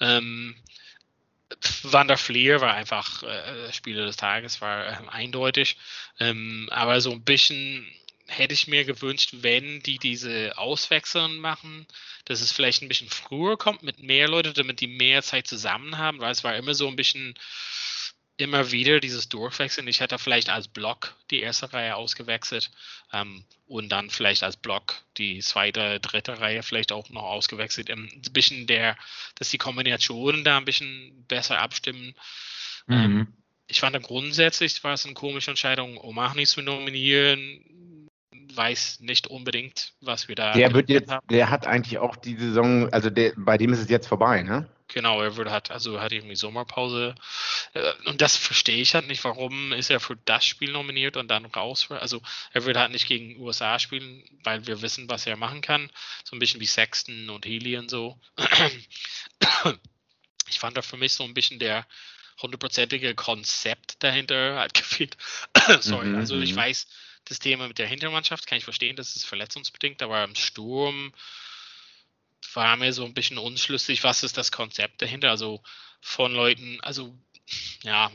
[0.00, 0.54] Ähm,
[1.82, 5.76] Van der Fleer war einfach äh, Spieler des Tages, war ähm, eindeutig.
[6.18, 7.86] Ähm, aber so ein bisschen
[8.26, 11.86] hätte ich mir gewünscht, wenn die diese Auswechseln machen,
[12.24, 15.98] dass es vielleicht ein bisschen früher kommt mit mehr Leute, damit die mehr Zeit zusammen
[15.98, 17.34] haben, weil es war immer so ein bisschen
[18.36, 19.88] immer wieder dieses Durchwechseln.
[19.88, 22.70] Ich hätte vielleicht als Block die erste Reihe ausgewechselt
[23.12, 27.88] ähm, und dann vielleicht als Block die zweite, dritte Reihe vielleicht auch noch ausgewechselt.
[27.88, 28.96] Ähm, ein bisschen der,
[29.36, 32.14] dass die Kombinationen da ein bisschen besser abstimmen.
[32.88, 33.26] Ähm, mhm.
[33.68, 37.64] ich fand dann grundsätzlich war es eine komische Entscheidung, Omahni zu nominieren.
[38.54, 40.52] Weiß nicht unbedingt, was wir da.
[40.52, 41.26] Der wird jetzt, haben.
[41.28, 44.68] der hat eigentlich auch die Saison, also der, bei dem ist es jetzt vorbei, ne?
[44.88, 47.16] Genau, er würde hat, also hat irgendwie Sommerpause.
[47.74, 51.28] Äh, Und das verstehe ich halt nicht, warum ist er für das Spiel nominiert und
[51.28, 51.88] dann raus.
[51.90, 55.90] Also er würde halt nicht gegen USA spielen, weil wir wissen, was er machen kann.
[56.24, 58.18] So ein bisschen wie Sexton und Healy und so.
[60.48, 61.86] Ich fand da für mich so ein bisschen der
[62.40, 65.16] hundertprozentige Konzept dahinter hat gefehlt.
[65.80, 66.56] Sorry, Mhm, also ich mhm.
[66.58, 66.86] weiß,
[67.26, 71.12] das Thema mit der Hintermannschaft kann ich verstehen, das ist verletzungsbedingt, aber im Sturm
[72.54, 75.30] war mir so ein bisschen unschlüssig, was ist das Konzept dahinter?
[75.30, 75.62] Also
[76.00, 77.16] von Leuten, also
[77.82, 78.10] ja,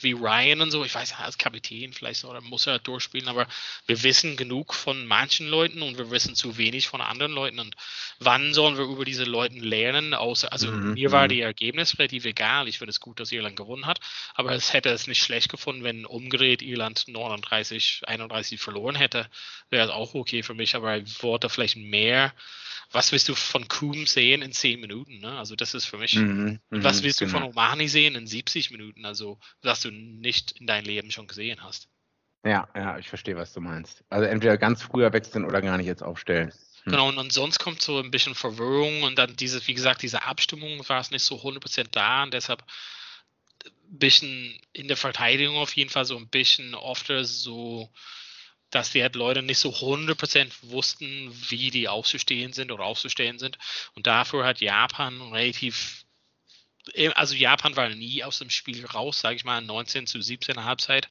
[0.00, 3.46] wie Ryan und so, ich weiß, als Kapitän vielleicht oder muss er durchspielen, aber
[3.86, 7.58] wir wissen genug von manchen Leuten und wir wissen zu wenig von anderen Leuten.
[7.58, 7.76] Und
[8.18, 10.14] wann sollen wir über diese Leute lernen?
[10.14, 11.28] Außer, also Mhm, mir war mhm.
[11.28, 12.68] die Ergebnis relativ egal.
[12.68, 14.00] Ich finde es gut, dass Irland gewonnen hat,
[14.34, 19.28] aber es hätte es nicht schlecht gefunden, wenn umgedreht Irland 39, 31 verloren hätte.
[19.70, 22.32] Wäre es auch okay für mich, aber ich wollte vielleicht mehr.
[22.90, 25.20] Was willst du von Coom sehen in 10 Minuten?
[25.20, 25.38] Ne?
[25.38, 26.14] Also das ist für mich.
[26.14, 27.52] Mhm, was mhm, willst du von genau.
[27.52, 29.04] Omani sehen in 70 Minuten?
[29.04, 31.88] Also, was du nicht in deinem Leben schon gesehen hast.
[32.44, 34.04] Ja, ja, ich verstehe, was du meinst.
[34.08, 36.52] Also entweder ganz früher wechseln oder gar nicht jetzt aufstellen.
[36.84, 36.92] Hm.
[36.92, 40.22] Genau, und, und sonst kommt so ein bisschen Verwirrung und dann diese, wie gesagt, diese
[40.22, 42.62] Abstimmung war es nicht so 100% da und deshalb
[43.66, 47.90] ein bisschen in der Verteidigung auf jeden Fall so ein bisschen oft so,
[48.70, 53.58] dass die halt Leute nicht so 100% wussten, wie die auszustehen sind oder auszustellen sind.
[53.94, 56.04] Und dafür hat Japan relativ
[57.14, 60.56] also Japan war nie aus dem Spiel raus, sage ich mal, 19 zu 17 in
[60.58, 61.08] der Halbzeit,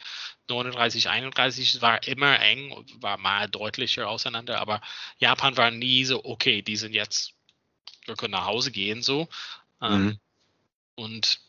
[0.49, 4.81] 39, 31, es war immer eng, war mal deutlicher auseinander, aber
[5.19, 7.33] Japan war nie so, okay, die sind jetzt,
[8.05, 9.27] wir können nach Hause gehen, so.
[9.81, 10.19] Ähm, Mhm.
[10.95, 11.39] Und,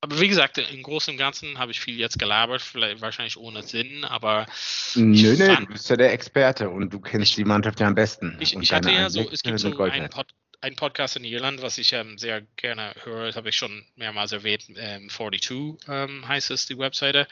[0.00, 3.62] aber wie gesagt, im Großen und Ganzen habe ich viel jetzt gelabert, vielleicht wahrscheinlich ohne
[3.62, 4.46] Sinn, aber
[4.96, 7.86] Nö, ich nö, du fand- bist ja der Experte und du kennst die Mannschaft ja
[7.86, 8.36] am besten.
[8.40, 10.08] Ich, ich hatte ja so, es gibt so einen.
[10.10, 10.26] Pod,
[10.60, 14.32] einen Podcast in Irland, was ich ähm, sehr gerne höre, das habe ich schon mehrmals
[14.32, 17.26] erwähnt, ähm, 42 ähm, heißt es, die Webseite.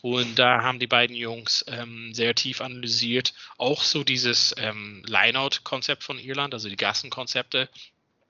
[0.00, 6.02] Und da haben die beiden Jungs ähm, sehr tief analysiert, auch so dieses ähm, Lineout-Konzept
[6.02, 7.68] von Irland, also die Gassenkonzepte.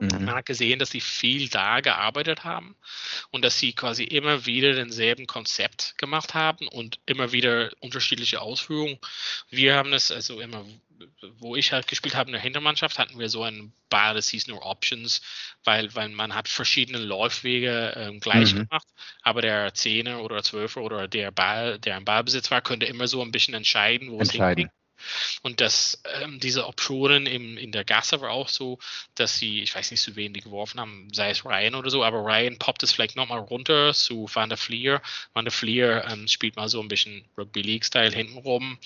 [0.03, 0.25] Mhm.
[0.25, 2.75] Man hat gesehen, dass sie viel da gearbeitet haben
[3.31, 8.99] und dass sie quasi immer wieder denselben Konzept gemacht haben und immer wieder unterschiedliche Ausführungen.
[9.49, 10.65] Wir haben das also immer,
[11.39, 14.49] wo ich halt gespielt habe in der Hintermannschaft, hatten wir so ein Ball, das hieß
[14.49, 15.23] nur Options,
[15.63, 18.67] weil, weil man hat verschiedene Läufwege ähm, gleich Mhm.
[18.69, 18.89] gemacht,
[19.23, 23.23] aber der Zehner oder Zwölfer oder der Ball, der im Ballbesitz war, könnte immer so
[23.23, 24.65] ein bisschen entscheiden, wo es Entscheiden.
[24.65, 24.82] hinging.
[25.43, 28.79] Und dass ähm, diese Optionen im, in der Gasse war auch so,
[29.15, 32.05] dass sie, ich weiß nicht, zu wen die geworfen haben, sei es Ryan oder so,
[32.05, 35.03] aber Ryan poppt es vielleicht nochmal runter zu Van der Fleer.
[35.33, 38.79] Van der Fleer ähm, spielt mal so ein bisschen Rugby League-Style hintenrum.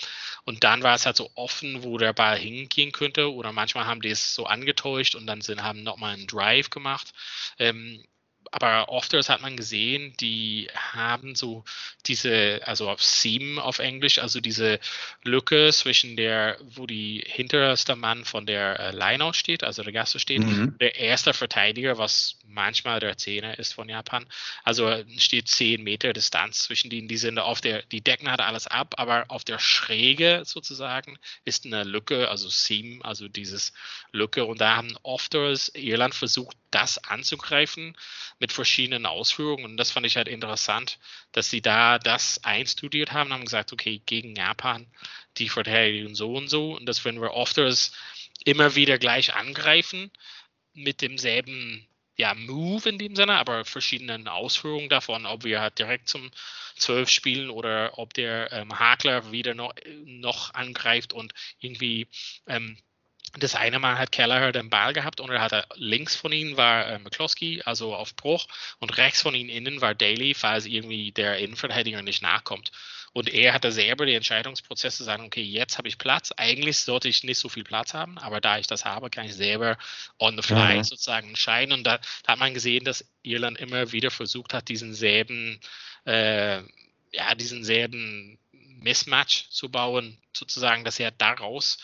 [0.45, 3.33] Und dann war es halt so offen, wo der Ball hingehen könnte.
[3.33, 7.13] Oder manchmal haben die es so angetäuscht und dann sind, haben nochmal einen Drive gemacht.
[7.59, 8.03] Ähm,
[8.51, 11.63] aber oft hat man gesehen, die haben so
[12.05, 14.79] diese, also auf Seam auf Englisch, also diese
[15.23, 20.19] Lücke zwischen der, wo die hinterste Mann von der äh, Line steht, also der Gasse
[20.19, 20.77] steht, mhm.
[20.79, 24.25] der erste Verteidiger, was manchmal der Zehner ist von Japan.
[24.63, 28.67] Also steht zehn Meter Distanz zwischen denen, die sind auf der, die decken halt alles
[28.67, 33.73] ab, aber auf der Schräge sozusagen ist eine Lücke, also Seam, also dieses
[34.11, 37.97] Lücke und da haben oft Irland versucht, das anzugreifen
[38.39, 39.65] mit verschiedenen Ausführungen.
[39.65, 40.99] Und das fand ich halt interessant,
[41.31, 44.87] dass sie da das einstudiert haben, haben gesagt, okay, gegen Japan,
[45.37, 46.75] die verteidigen so und so.
[46.75, 47.57] Und das wenn wir oft
[48.45, 50.11] immer wieder gleich angreifen
[50.73, 56.09] mit demselben ja, Move in dem Sinne, aber verschiedenen Ausführungen davon, ob wir halt direkt
[56.09, 56.31] zum
[56.75, 59.73] 12 spielen oder ob der ähm, Hakler wieder noch,
[60.05, 62.07] noch angreift und irgendwie
[62.47, 62.77] ähm,
[63.37, 66.87] das eine Mal hat Kelleher den Ball gehabt und er hatte links von ihm war
[66.87, 68.47] äh, McCloskey, also auf Bruch,
[68.79, 72.71] und rechts von ihm innen war Daly, falls irgendwie der Innenverteidiger nicht nachkommt.
[73.13, 76.31] Und er hatte selber die Entscheidungsprozesse zu sagen, okay, jetzt habe ich Platz.
[76.37, 79.33] Eigentlich sollte ich nicht so viel Platz haben, aber da ich das habe, kann ich
[79.33, 79.77] selber
[80.19, 80.83] on the fly mhm.
[80.83, 81.73] sozusagen entscheiden.
[81.73, 85.59] Und da, da, hat man gesehen, dass Irland immer wieder versucht hat, diesen selben,
[86.05, 86.57] äh,
[87.11, 91.79] ja, diesen selben Mismatch zu bauen, sozusagen, dass er daraus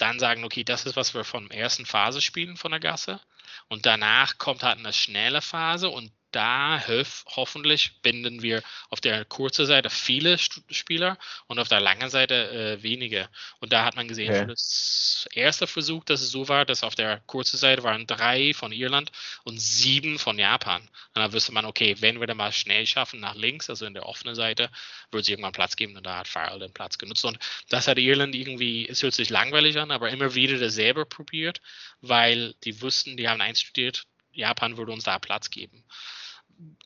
[0.00, 3.20] dann sagen, okay, das ist, was wir von der ersten Phase spielen von der Gasse.
[3.68, 9.24] Und danach kommt halt eine schnelle Phase und da hof, hoffentlich binden wir auf der
[9.24, 13.28] kurzen Seite viele Spieler und auf der langen Seite äh, wenige.
[13.58, 14.46] Und da hat man gesehen, okay.
[14.46, 18.72] das erste Versuch, dass es so war, dass auf der kurzen Seite waren drei von
[18.72, 19.10] Irland
[19.44, 20.82] und sieben von Japan.
[20.82, 23.94] Und da wüsste man, okay, wenn wir da mal schnell schaffen nach links, also in
[23.94, 24.70] der offenen Seite,
[25.10, 27.24] wird es irgendwann Platz geben und da hat Farrell den Platz genutzt.
[27.24, 27.38] Und
[27.68, 31.60] das hat Irland irgendwie, es hört sich langweilig an, aber immer wieder dasselbe probiert,
[32.00, 35.84] weil die wussten, die haben einstudiert, Japan würde uns da Platz geben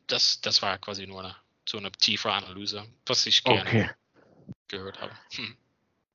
[0.06, 1.36] das, das war quasi nur eine,
[1.68, 3.90] so eine tiefe Analyse, was ich gerne okay.
[4.68, 5.12] gehört habe.
[5.34, 5.56] Hm.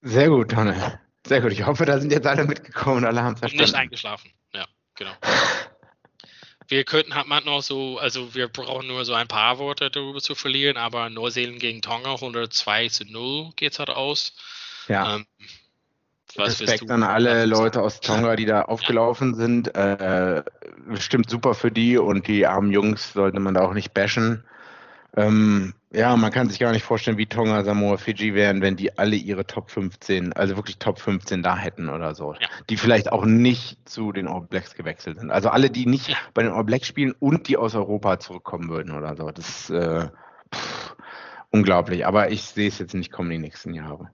[0.02, 1.00] Sehr gut, Tonne.
[1.26, 1.52] Sehr gut.
[1.52, 3.64] Ich hoffe, da sind jetzt alle mitgekommen und alle haben verstanden.
[3.64, 4.32] Nicht eingeschlafen.
[4.54, 5.14] Ja, genau.
[6.70, 10.22] wir könnten hat man noch so, also wir brauchen nur so ein paar Worte darüber
[10.22, 14.34] zu verlieren, aber Neuseeland gegen Tonga 102 zu 0 geht es halt aus.
[14.88, 15.16] Ja.
[15.16, 15.26] Ähm,
[16.36, 19.38] was Respekt an alle Leute aus Tonga, die da aufgelaufen ja.
[19.38, 19.76] sind.
[19.76, 20.44] Äh,
[20.88, 24.44] bestimmt super für die und die armen Jungs sollte man da auch nicht bashen.
[25.16, 28.98] Ähm, ja, man kann sich gar nicht vorstellen, wie Tonga, Samoa, Fiji wären, wenn die
[29.00, 32.34] alle ihre Top 15, also wirklich Top 15 da hätten oder so.
[32.34, 32.48] Ja.
[32.70, 35.32] Die vielleicht auch nicht zu den All Blacks gewechselt sind.
[35.32, 36.18] Also alle, die nicht ja.
[36.36, 39.32] bei den All Blacks spielen und die aus Europa zurückkommen würden oder so.
[39.32, 40.10] Das ist äh,
[40.54, 40.96] pff,
[41.50, 42.06] unglaublich.
[42.06, 44.12] Aber ich sehe es jetzt nicht kommen die nächsten Jahre.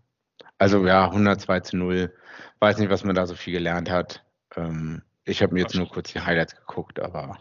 [0.57, 2.13] Also ja, 102 zu 0.
[2.59, 4.23] Weiß nicht, was man da so viel gelernt hat.
[4.55, 7.37] Ähm, ich habe mir jetzt nur kurz die Highlights geguckt, aber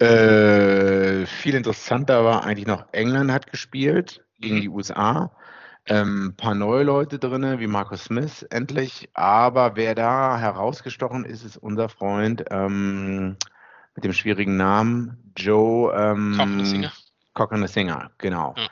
[0.00, 0.06] ja.
[0.06, 4.60] äh, viel interessanter war eigentlich noch, England hat gespielt gegen mhm.
[4.60, 5.32] die USA.
[5.86, 9.10] Ähm, ein paar neue Leute drin, wie Marcus Smith endlich.
[9.12, 13.36] Aber wer da herausgestochen ist, ist unser Freund ähm,
[13.94, 16.88] mit dem schwierigen Namen Joe ähm,
[17.34, 18.54] Cocker Singer, genau.
[18.56, 18.68] Ja.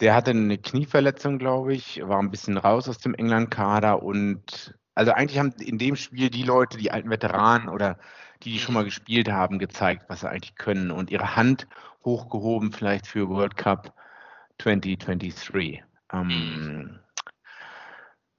[0.00, 5.12] Der hatte eine Knieverletzung, glaube ich, war ein bisschen raus aus dem England-Kader und also
[5.12, 7.98] eigentlich haben in dem Spiel die Leute, die alten Veteranen oder
[8.42, 11.66] die, die schon mal gespielt haben, gezeigt, was sie eigentlich können und ihre Hand
[12.04, 13.94] hochgehoben vielleicht für World Cup
[14.60, 15.82] 2023.
[16.12, 17.00] Ähm,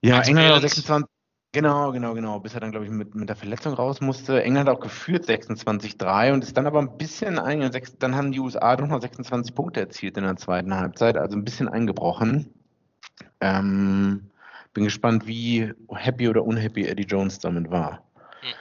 [0.02, 1.10] ja, England 26,
[1.56, 2.38] Genau, genau, genau.
[2.42, 4.44] Bis er dann, glaube ich, mit, mit der Verletzung raus musste.
[4.44, 7.96] England auch geführt 26-3 und ist dann aber ein bisschen eingegangen.
[8.00, 11.46] Dann haben die USA doch noch 26 Punkte erzielt in der zweiten Halbzeit, also ein
[11.46, 12.54] bisschen eingebrochen.
[13.40, 14.30] Ähm,
[14.74, 18.04] bin gespannt, wie happy oder unhappy Eddie Jones damit war.
[18.42, 18.54] Hm.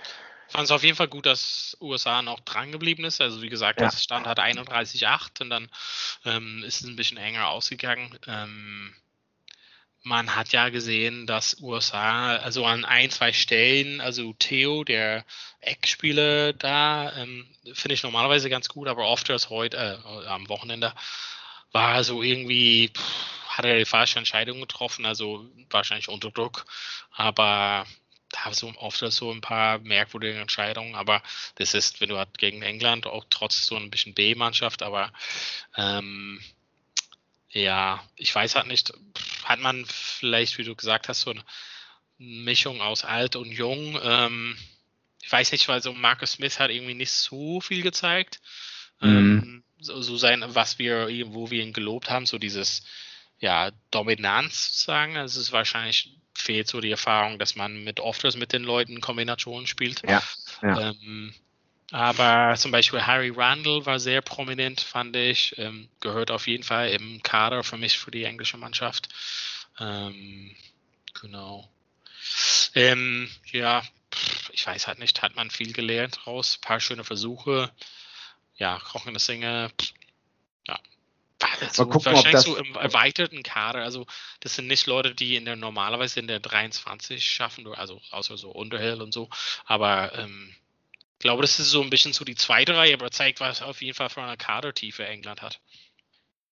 [0.51, 3.21] Fand es auf jeden Fall gut, dass USA noch dran geblieben ist.
[3.21, 3.87] Also wie gesagt, ja.
[3.87, 5.69] das Stand hat 31-8 und dann
[6.25, 8.17] ähm, ist es ein bisschen enger ausgegangen.
[8.29, 8.95] Ähm,
[10.05, 15.25] man hat ja gesehen, dass USA, also an ein, zwei Stellen, also Theo, der
[15.61, 20.95] Eckspieler da, ähm, finde ich normalerweise ganz gut, aber oft als heute, äh, am Wochenende,
[21.73, 26.67] war so irgendwie, pff, hat er die falsche Entscheidung getroffen, also wahrscheinlich unter Druck,
[27.11, 27.87] aber
[28.31, 31.23] da so oft so ein paar merkwürdige Entscheidungen, aber
[31.55, 35.13] das ist, wenn du halt gegen England auch trotz so ein bisschen B-Mannschaft, aber
[35.77, 36.41] ähm,
[37.55, 38.93] ja, ich weiß halt nicht,
[39.45, 41.45] hat man vielleicht, wie du gesagt hast, so eine
[42.19, 43.99] Mischung aus alt und jung.
[44.03, 44.59] Ähm,
[45.23, 48.41] ich weiß nicht, weil so Marcus Smith hat irgendwie nicht so viel gezeigt.
[49.01, 49.09] Mhm.
[49.09, 52.83] Ähm, so, so, sein, was wir, wo wir ihn gelobt haben, so dieses,
[53.39, 55.17] ja, Dominanz sozusagen.
[55.17, 59.01] Also es ist wahrscheinlich fehlt so die Erfahrung, dass man mit ofters mit den Leuten
[59.01, 60.03] Kombinationen spielt.
[60.09, 60.23] Ja.
[60.61, 60.91] ja.
[60.91, 61.33] Ähm,
[61.95, 65.57] Aber zum Beispiel Harry Randall war sehr prominent, fand ich.
[65.59, 69.11] Ähm, gehört auf jeden Fall im Kader für mich für die englische Mannschaft.
[69.79, 70.57] Ähm,
[71.21, 71.71] genau.
[72.75, 73.85] Ähm, ja,
[74.51, 76.59] ich weiß halt nicht, hat man viel gelernt raus.
[76.59, 77.71] Ein paar schöne Versuche.
[78.57, 79.71] Ja, Kochende Singe.
[80.67, 80.81] Ja.
[81.61, 83.85] Also, gucken, wahrscheinlich das, so im erweiterten Kader.
[83.85, 84.05] Also,
[84.41, 88.51] das sind nicht Leute, die in der normalerweise in der 23 schaffen, also außer so
[88.51, 89.31] Underhill und so.
[89.65, 90.57] Aber ähm,
[91.25, 93.97] glaube, das ist so ein bisschen so die zweite Reihe, aber zeigt, was auf jeden
[93.97, 95.61] Fall von einer Kadertiefe England hat.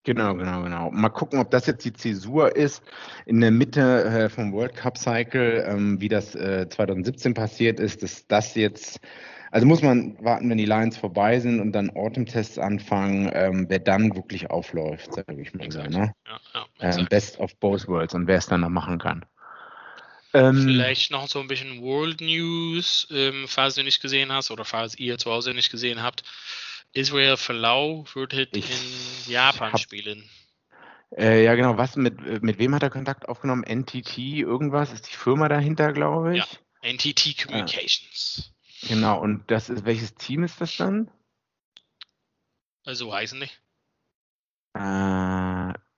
[0.04, 0.90] Genau, genau, genau.
[0.90, 2.82] Mal gucken, ob das jetzt die Zäsur ist
[3.24, 8.02] in der Mitte äh, vom World Cup Cycle, ähm, wie das äh, 2017 passiert ist,
[8.02, 8.98] dass das jetzt,
[9.52, 13.78] also muss man warten, wenn die Lines vorbei sind und dann Autumn-Tests anfangen, ähm, wer
[13.78, 15.82] dann wirklich aufläuft, sage ich mal so.
[15.82, 16.14] Ne?
[16.26, 19.24] Ja, ja, Ähm, best of both worlds und wer es dann noch machen kann.
[20.34, 24.64] Ähm, Vielleicht noch so ein bisschen World News, ähm, falls du nicht gesehen hast oder
[24.64, 26.22] falls ihr zu Hause nicht gesehen habt.
[26.94, 28.62] Israel Folau wird in
[29.26, 30.28] Japan hab- spielen.
[31.16, 31.76] Äh, ja, genau.
[31.76, 33.64] Was mit, mit wem hat er Kontakt aufgenommen?
[33.64, 34.92] NTT, irgendwas?
[34.92, 36.38] Ist die Firma dahinter, glaube ich?
[36.38, 36.90] Ja.
[36.90, 38.52] NTT Communications.
[38.88, 39.20] Genau.
[39.20, 41.10] Und das ist, welches Team ist das dann?
[42.84, 43.50] Also so heißen die.
[44.74, 44.80] Äh,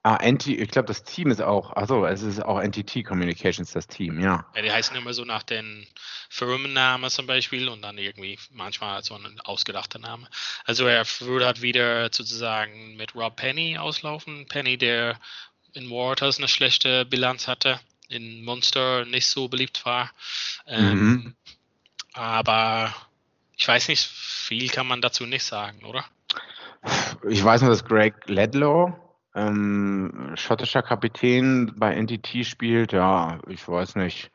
[0.05, 3.89] ah, NT, ich glaube, das Team ist auch, achso, es ist auch NTT Communications, das
[3.89, 4.47] Team, ja.
[4.55, 5.87] Ja, die heißen immer so nach den
[6.29, 10.29] Firmennamen zum Beispiel und dann irgendwie manchmal so ein ausgedachter Name.
[10.65, 14.47] Also er würde halt wieder sozusagen mit Rob Penny auslaufen.
[14.49, 15.19] Penny, der
[15.73, 20.13] in Waters eine schlechte Bilanz hatte, in Monster nicht so beliebt war.
[20.67, 21.35] Ähm, Mhm.
[22.15, 22.95] Aber
[23.57, 26.05] ich weiß nicht, viel kann man dazu nicht sagen, oder?
[27.29, 28.93] Ich weiß nur, dass Greg Ledlow,
[29.35, 32.93] ähm, schottischer Kapitän bei NTT spielt.
[32.93, 34.31] Ja, ich weiß nicht.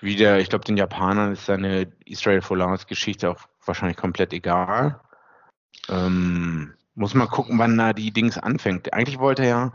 [0.00, 5.00] Wie der, ich glaube, den Japanern ist seine Israel Folars Geschichte auch wahrscheinlich komplett egal.
[5.88, 8.92] Ähm, muss mal gucken, wann da die Dings anfängt.
[8.92, 9.72] Eigentlich wollte er ja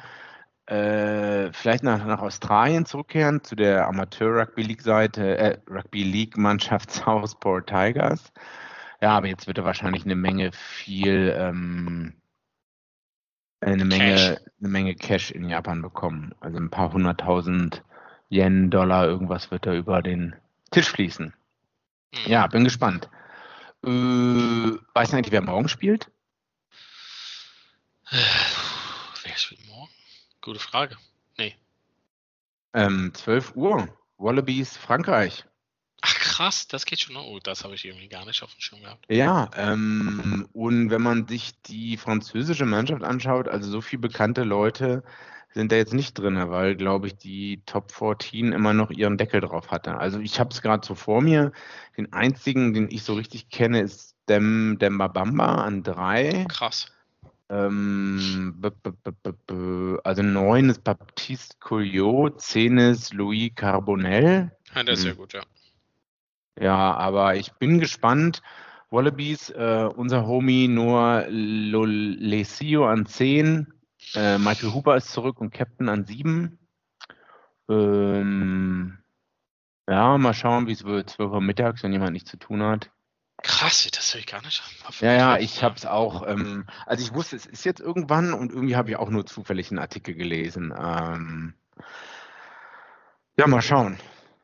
[0.72, 6.38] äh, vielleicht nach, nach Australien zurückkehren zu der Amateur Rugby League Seite, äh, Rugby League
[6.38, 8.32] Mannschaft Southport Tigers.
[9.02, 12.14] Ja, aber jetzt wird er wahrscheinlich eine Menge viel, ähm,
[13.62, 14.38] eine Menge, Cash.
[14.60, 16.34] eine Menge Cash in Japan bekommen.
[16.40, 17.84] Also ein paar hunderttausend
[18.30, 20.36] Yen, Dollar, irgendwas wird da über den
[20.72, 21.34] Tisch fließen.
[22.14, 22.32] Hm.
[22.32, 23.10] Ja, bin gespannt.
[23.84, 26.10] Äh, du eigentlich, wer morgen spielt?
[28.10, 29.92] Wer spielt morgen?
[30.42, 30.98] Gute Frage.
[31.38, 31.56] Nee.
[32.74, 33.88] Ähm, 12 Uhr.
[34.18, 35.46] Wallabies, Frankreich.
[36.32, 37.26] Krass, das geht schon noch.
[37.26, 39.06] Oh, das habe ich irgendwie gar nicht auf dem Schirm gehabt.
[39.10, 45.04] Ja, ähm, und wenn man sich die französische Mannschaft anschaut, also so viele bekannte Leute
[45.54, 49.42] sind da jetzt nicht drin, weil, glaube ich, die Top 14 immer noch ihren Deckel
[49.42, 49.98] drauf hatte.
[49.98, 51.52] Also ich habe es gerade so vor mir.
[51.98, 56.46] Den einzigen, den ich so richtig kenne, ist Dem Dembabamba an drei.
[56.48, 56.86] Krass.
[57.50, 58.94] Ähm, b -b
[59.48, 64.56] -b also neun ist Baptiste Couillot, zehn ist Louis Carbonell.
[64.74, 65.18] Ja, das ist ja Mhm.
[65.18, 65.42] gut, ja.
[66.60, 68.42] Ja, aber ich bin gespannt.
[68.90, 73.74] Wallabies, äh, unser Homie Noah Lolesio an 10.
[74.16, 76.60] Äh, Michael Hooper ist zurück und Captain an 7.
[77.70, 78.98] Ähm,
[79.88, 81.10] ja, mal schauen, wie es wird.
[81.10, 82.92] 12 Uhr mittags, wenn jemand nichts zu tun hat.
[83.44, 84.62] Krass, das habe ich gar nicht.
[85.00, 86.28] Ja, ja, ich habe es auch.
[86.28, 89.72] Ähm, also ich wusste, es ist jetzt irgendwann und irgendwie habe ich auch nur zufällig
[89.72, 90.74] einen Artikel gelesen.
[90.78, 91.54] Ähm,
[93.38, 93.98] ja, mal schauen.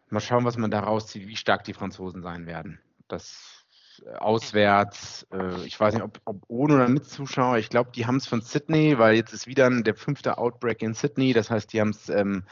[0.09, 2.79] Mal schauen, was man da rauszieht, wie stark die Franzosen sein werden.
[3.07, 3.65] Das
[4.05, 7.57] äh, auswärts, äh, ich weiß nicht, ob, ob ohne oder mit Zuschauer.
[7.57, 10.93] Ich glaube, die haben es von Sydney, weil jetzt ist wieder der fünfte Outbreak in
[10.93, 11.33] Sydney.
[11.33, 12.43] Das heißt, die haben es ähm,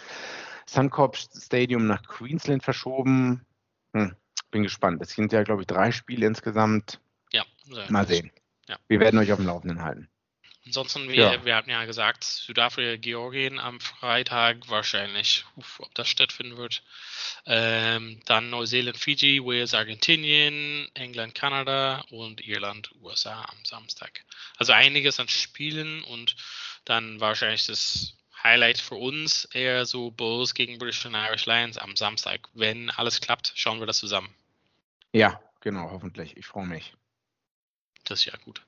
[0.66, 3.45] Suncorp Stadium nach Queensland verschoben.
[3.93, 4.16] Hm,
[4.51, 5.01] bin gespannt.
[5.01, 6.99] Es sind ja, glaube ich, drei Spiele insgesamt.
[7.32, 7.43] Ja,
[7.89, 8.32] Mal sehen.
[8.68, 8.78] Ja.
[8.88, 10.10] Wir werden euch auf dem Laufenden halten.
[10.66, 11.45] Ansonsten, wir, Ja.
[11.45, 16.82] wir hatten ja gesagt, Südafrika, Georgien am Freitag wahrscheinlich, Uff, ob das stattfinden wird.
[17.45, 24.26] Ähm, dann Neuseeland, Fiji, Wales, Argentinien, England, Kanada und Irland, USA am Samstag.
[24.57, 26.36] Also einiges an Spielen und
[26.84, 31.95] dann wahrscheinlich das Highlight für uns eher so Bulls gegen British and Irish Lions am
[31.95, 32.47] Samstag.
[32.53, 34.34] Wenn alles klappt, schauen wir das zusammen.
[35.13, 36.36] Ja, genau, hoffentlich.
[36.38, 36.93] Ich freue mich.
[38.03, 38.61] Das ist ja gut.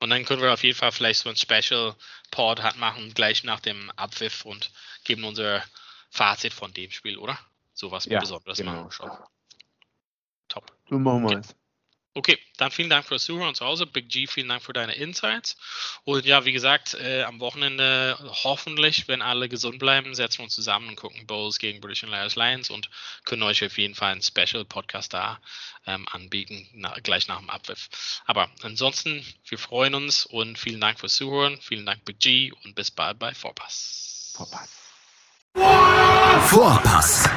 [0.00, 1.94] Und dann können wir auf jeden Fall vielleicht so ein Special
[2.30, 4.70] Pod hat machen, gleich nach dem Abpfiff und
[5.04, 5.64] geben unser
[6.10, 7.38] Fazit von dem Spiel, oder?
[7.74, 8.72] Sowas Ja, Besonderes genau.
[8.72, 9.10] machen wir schon.
[10.48, 10.72] Top.
[10.88, 11.54] So machen wir es.
[12.18, 13.86] Okay, dann vielen Dank fürs Zuhören zu Hause.
[13.86, 15.56] Big G, vielen Dank für deine Insights.
[16.02, 20.54] Und ja, wie gesagt, äh, am Wochenende hoffentlich, wenn alle gesund bleiben, setzen wir uns
[20.56, 22.90] zusammen und gucken Bowls gegen British Lions Lions und
[23.24, 25.38] können euch auf jeden Fall einen Special Podcast da
[25.86, 27.88] ähm, anbieten, na, gleich nach dem Abwurf.
[28.26, 31.56] Aber ansonsten, wir freuen uns und vielen Dank fürs Zuhören.
[31.62, 34.32] Vielen Dank, Big G, und bis bald bei Vorpass.
[34.34, 34.68] Vorpass.
[36.48, 37.30] Vorpass,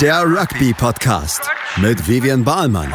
[0.00, 2.94] der Rugby-Podcast mit Vivian Bahlmann,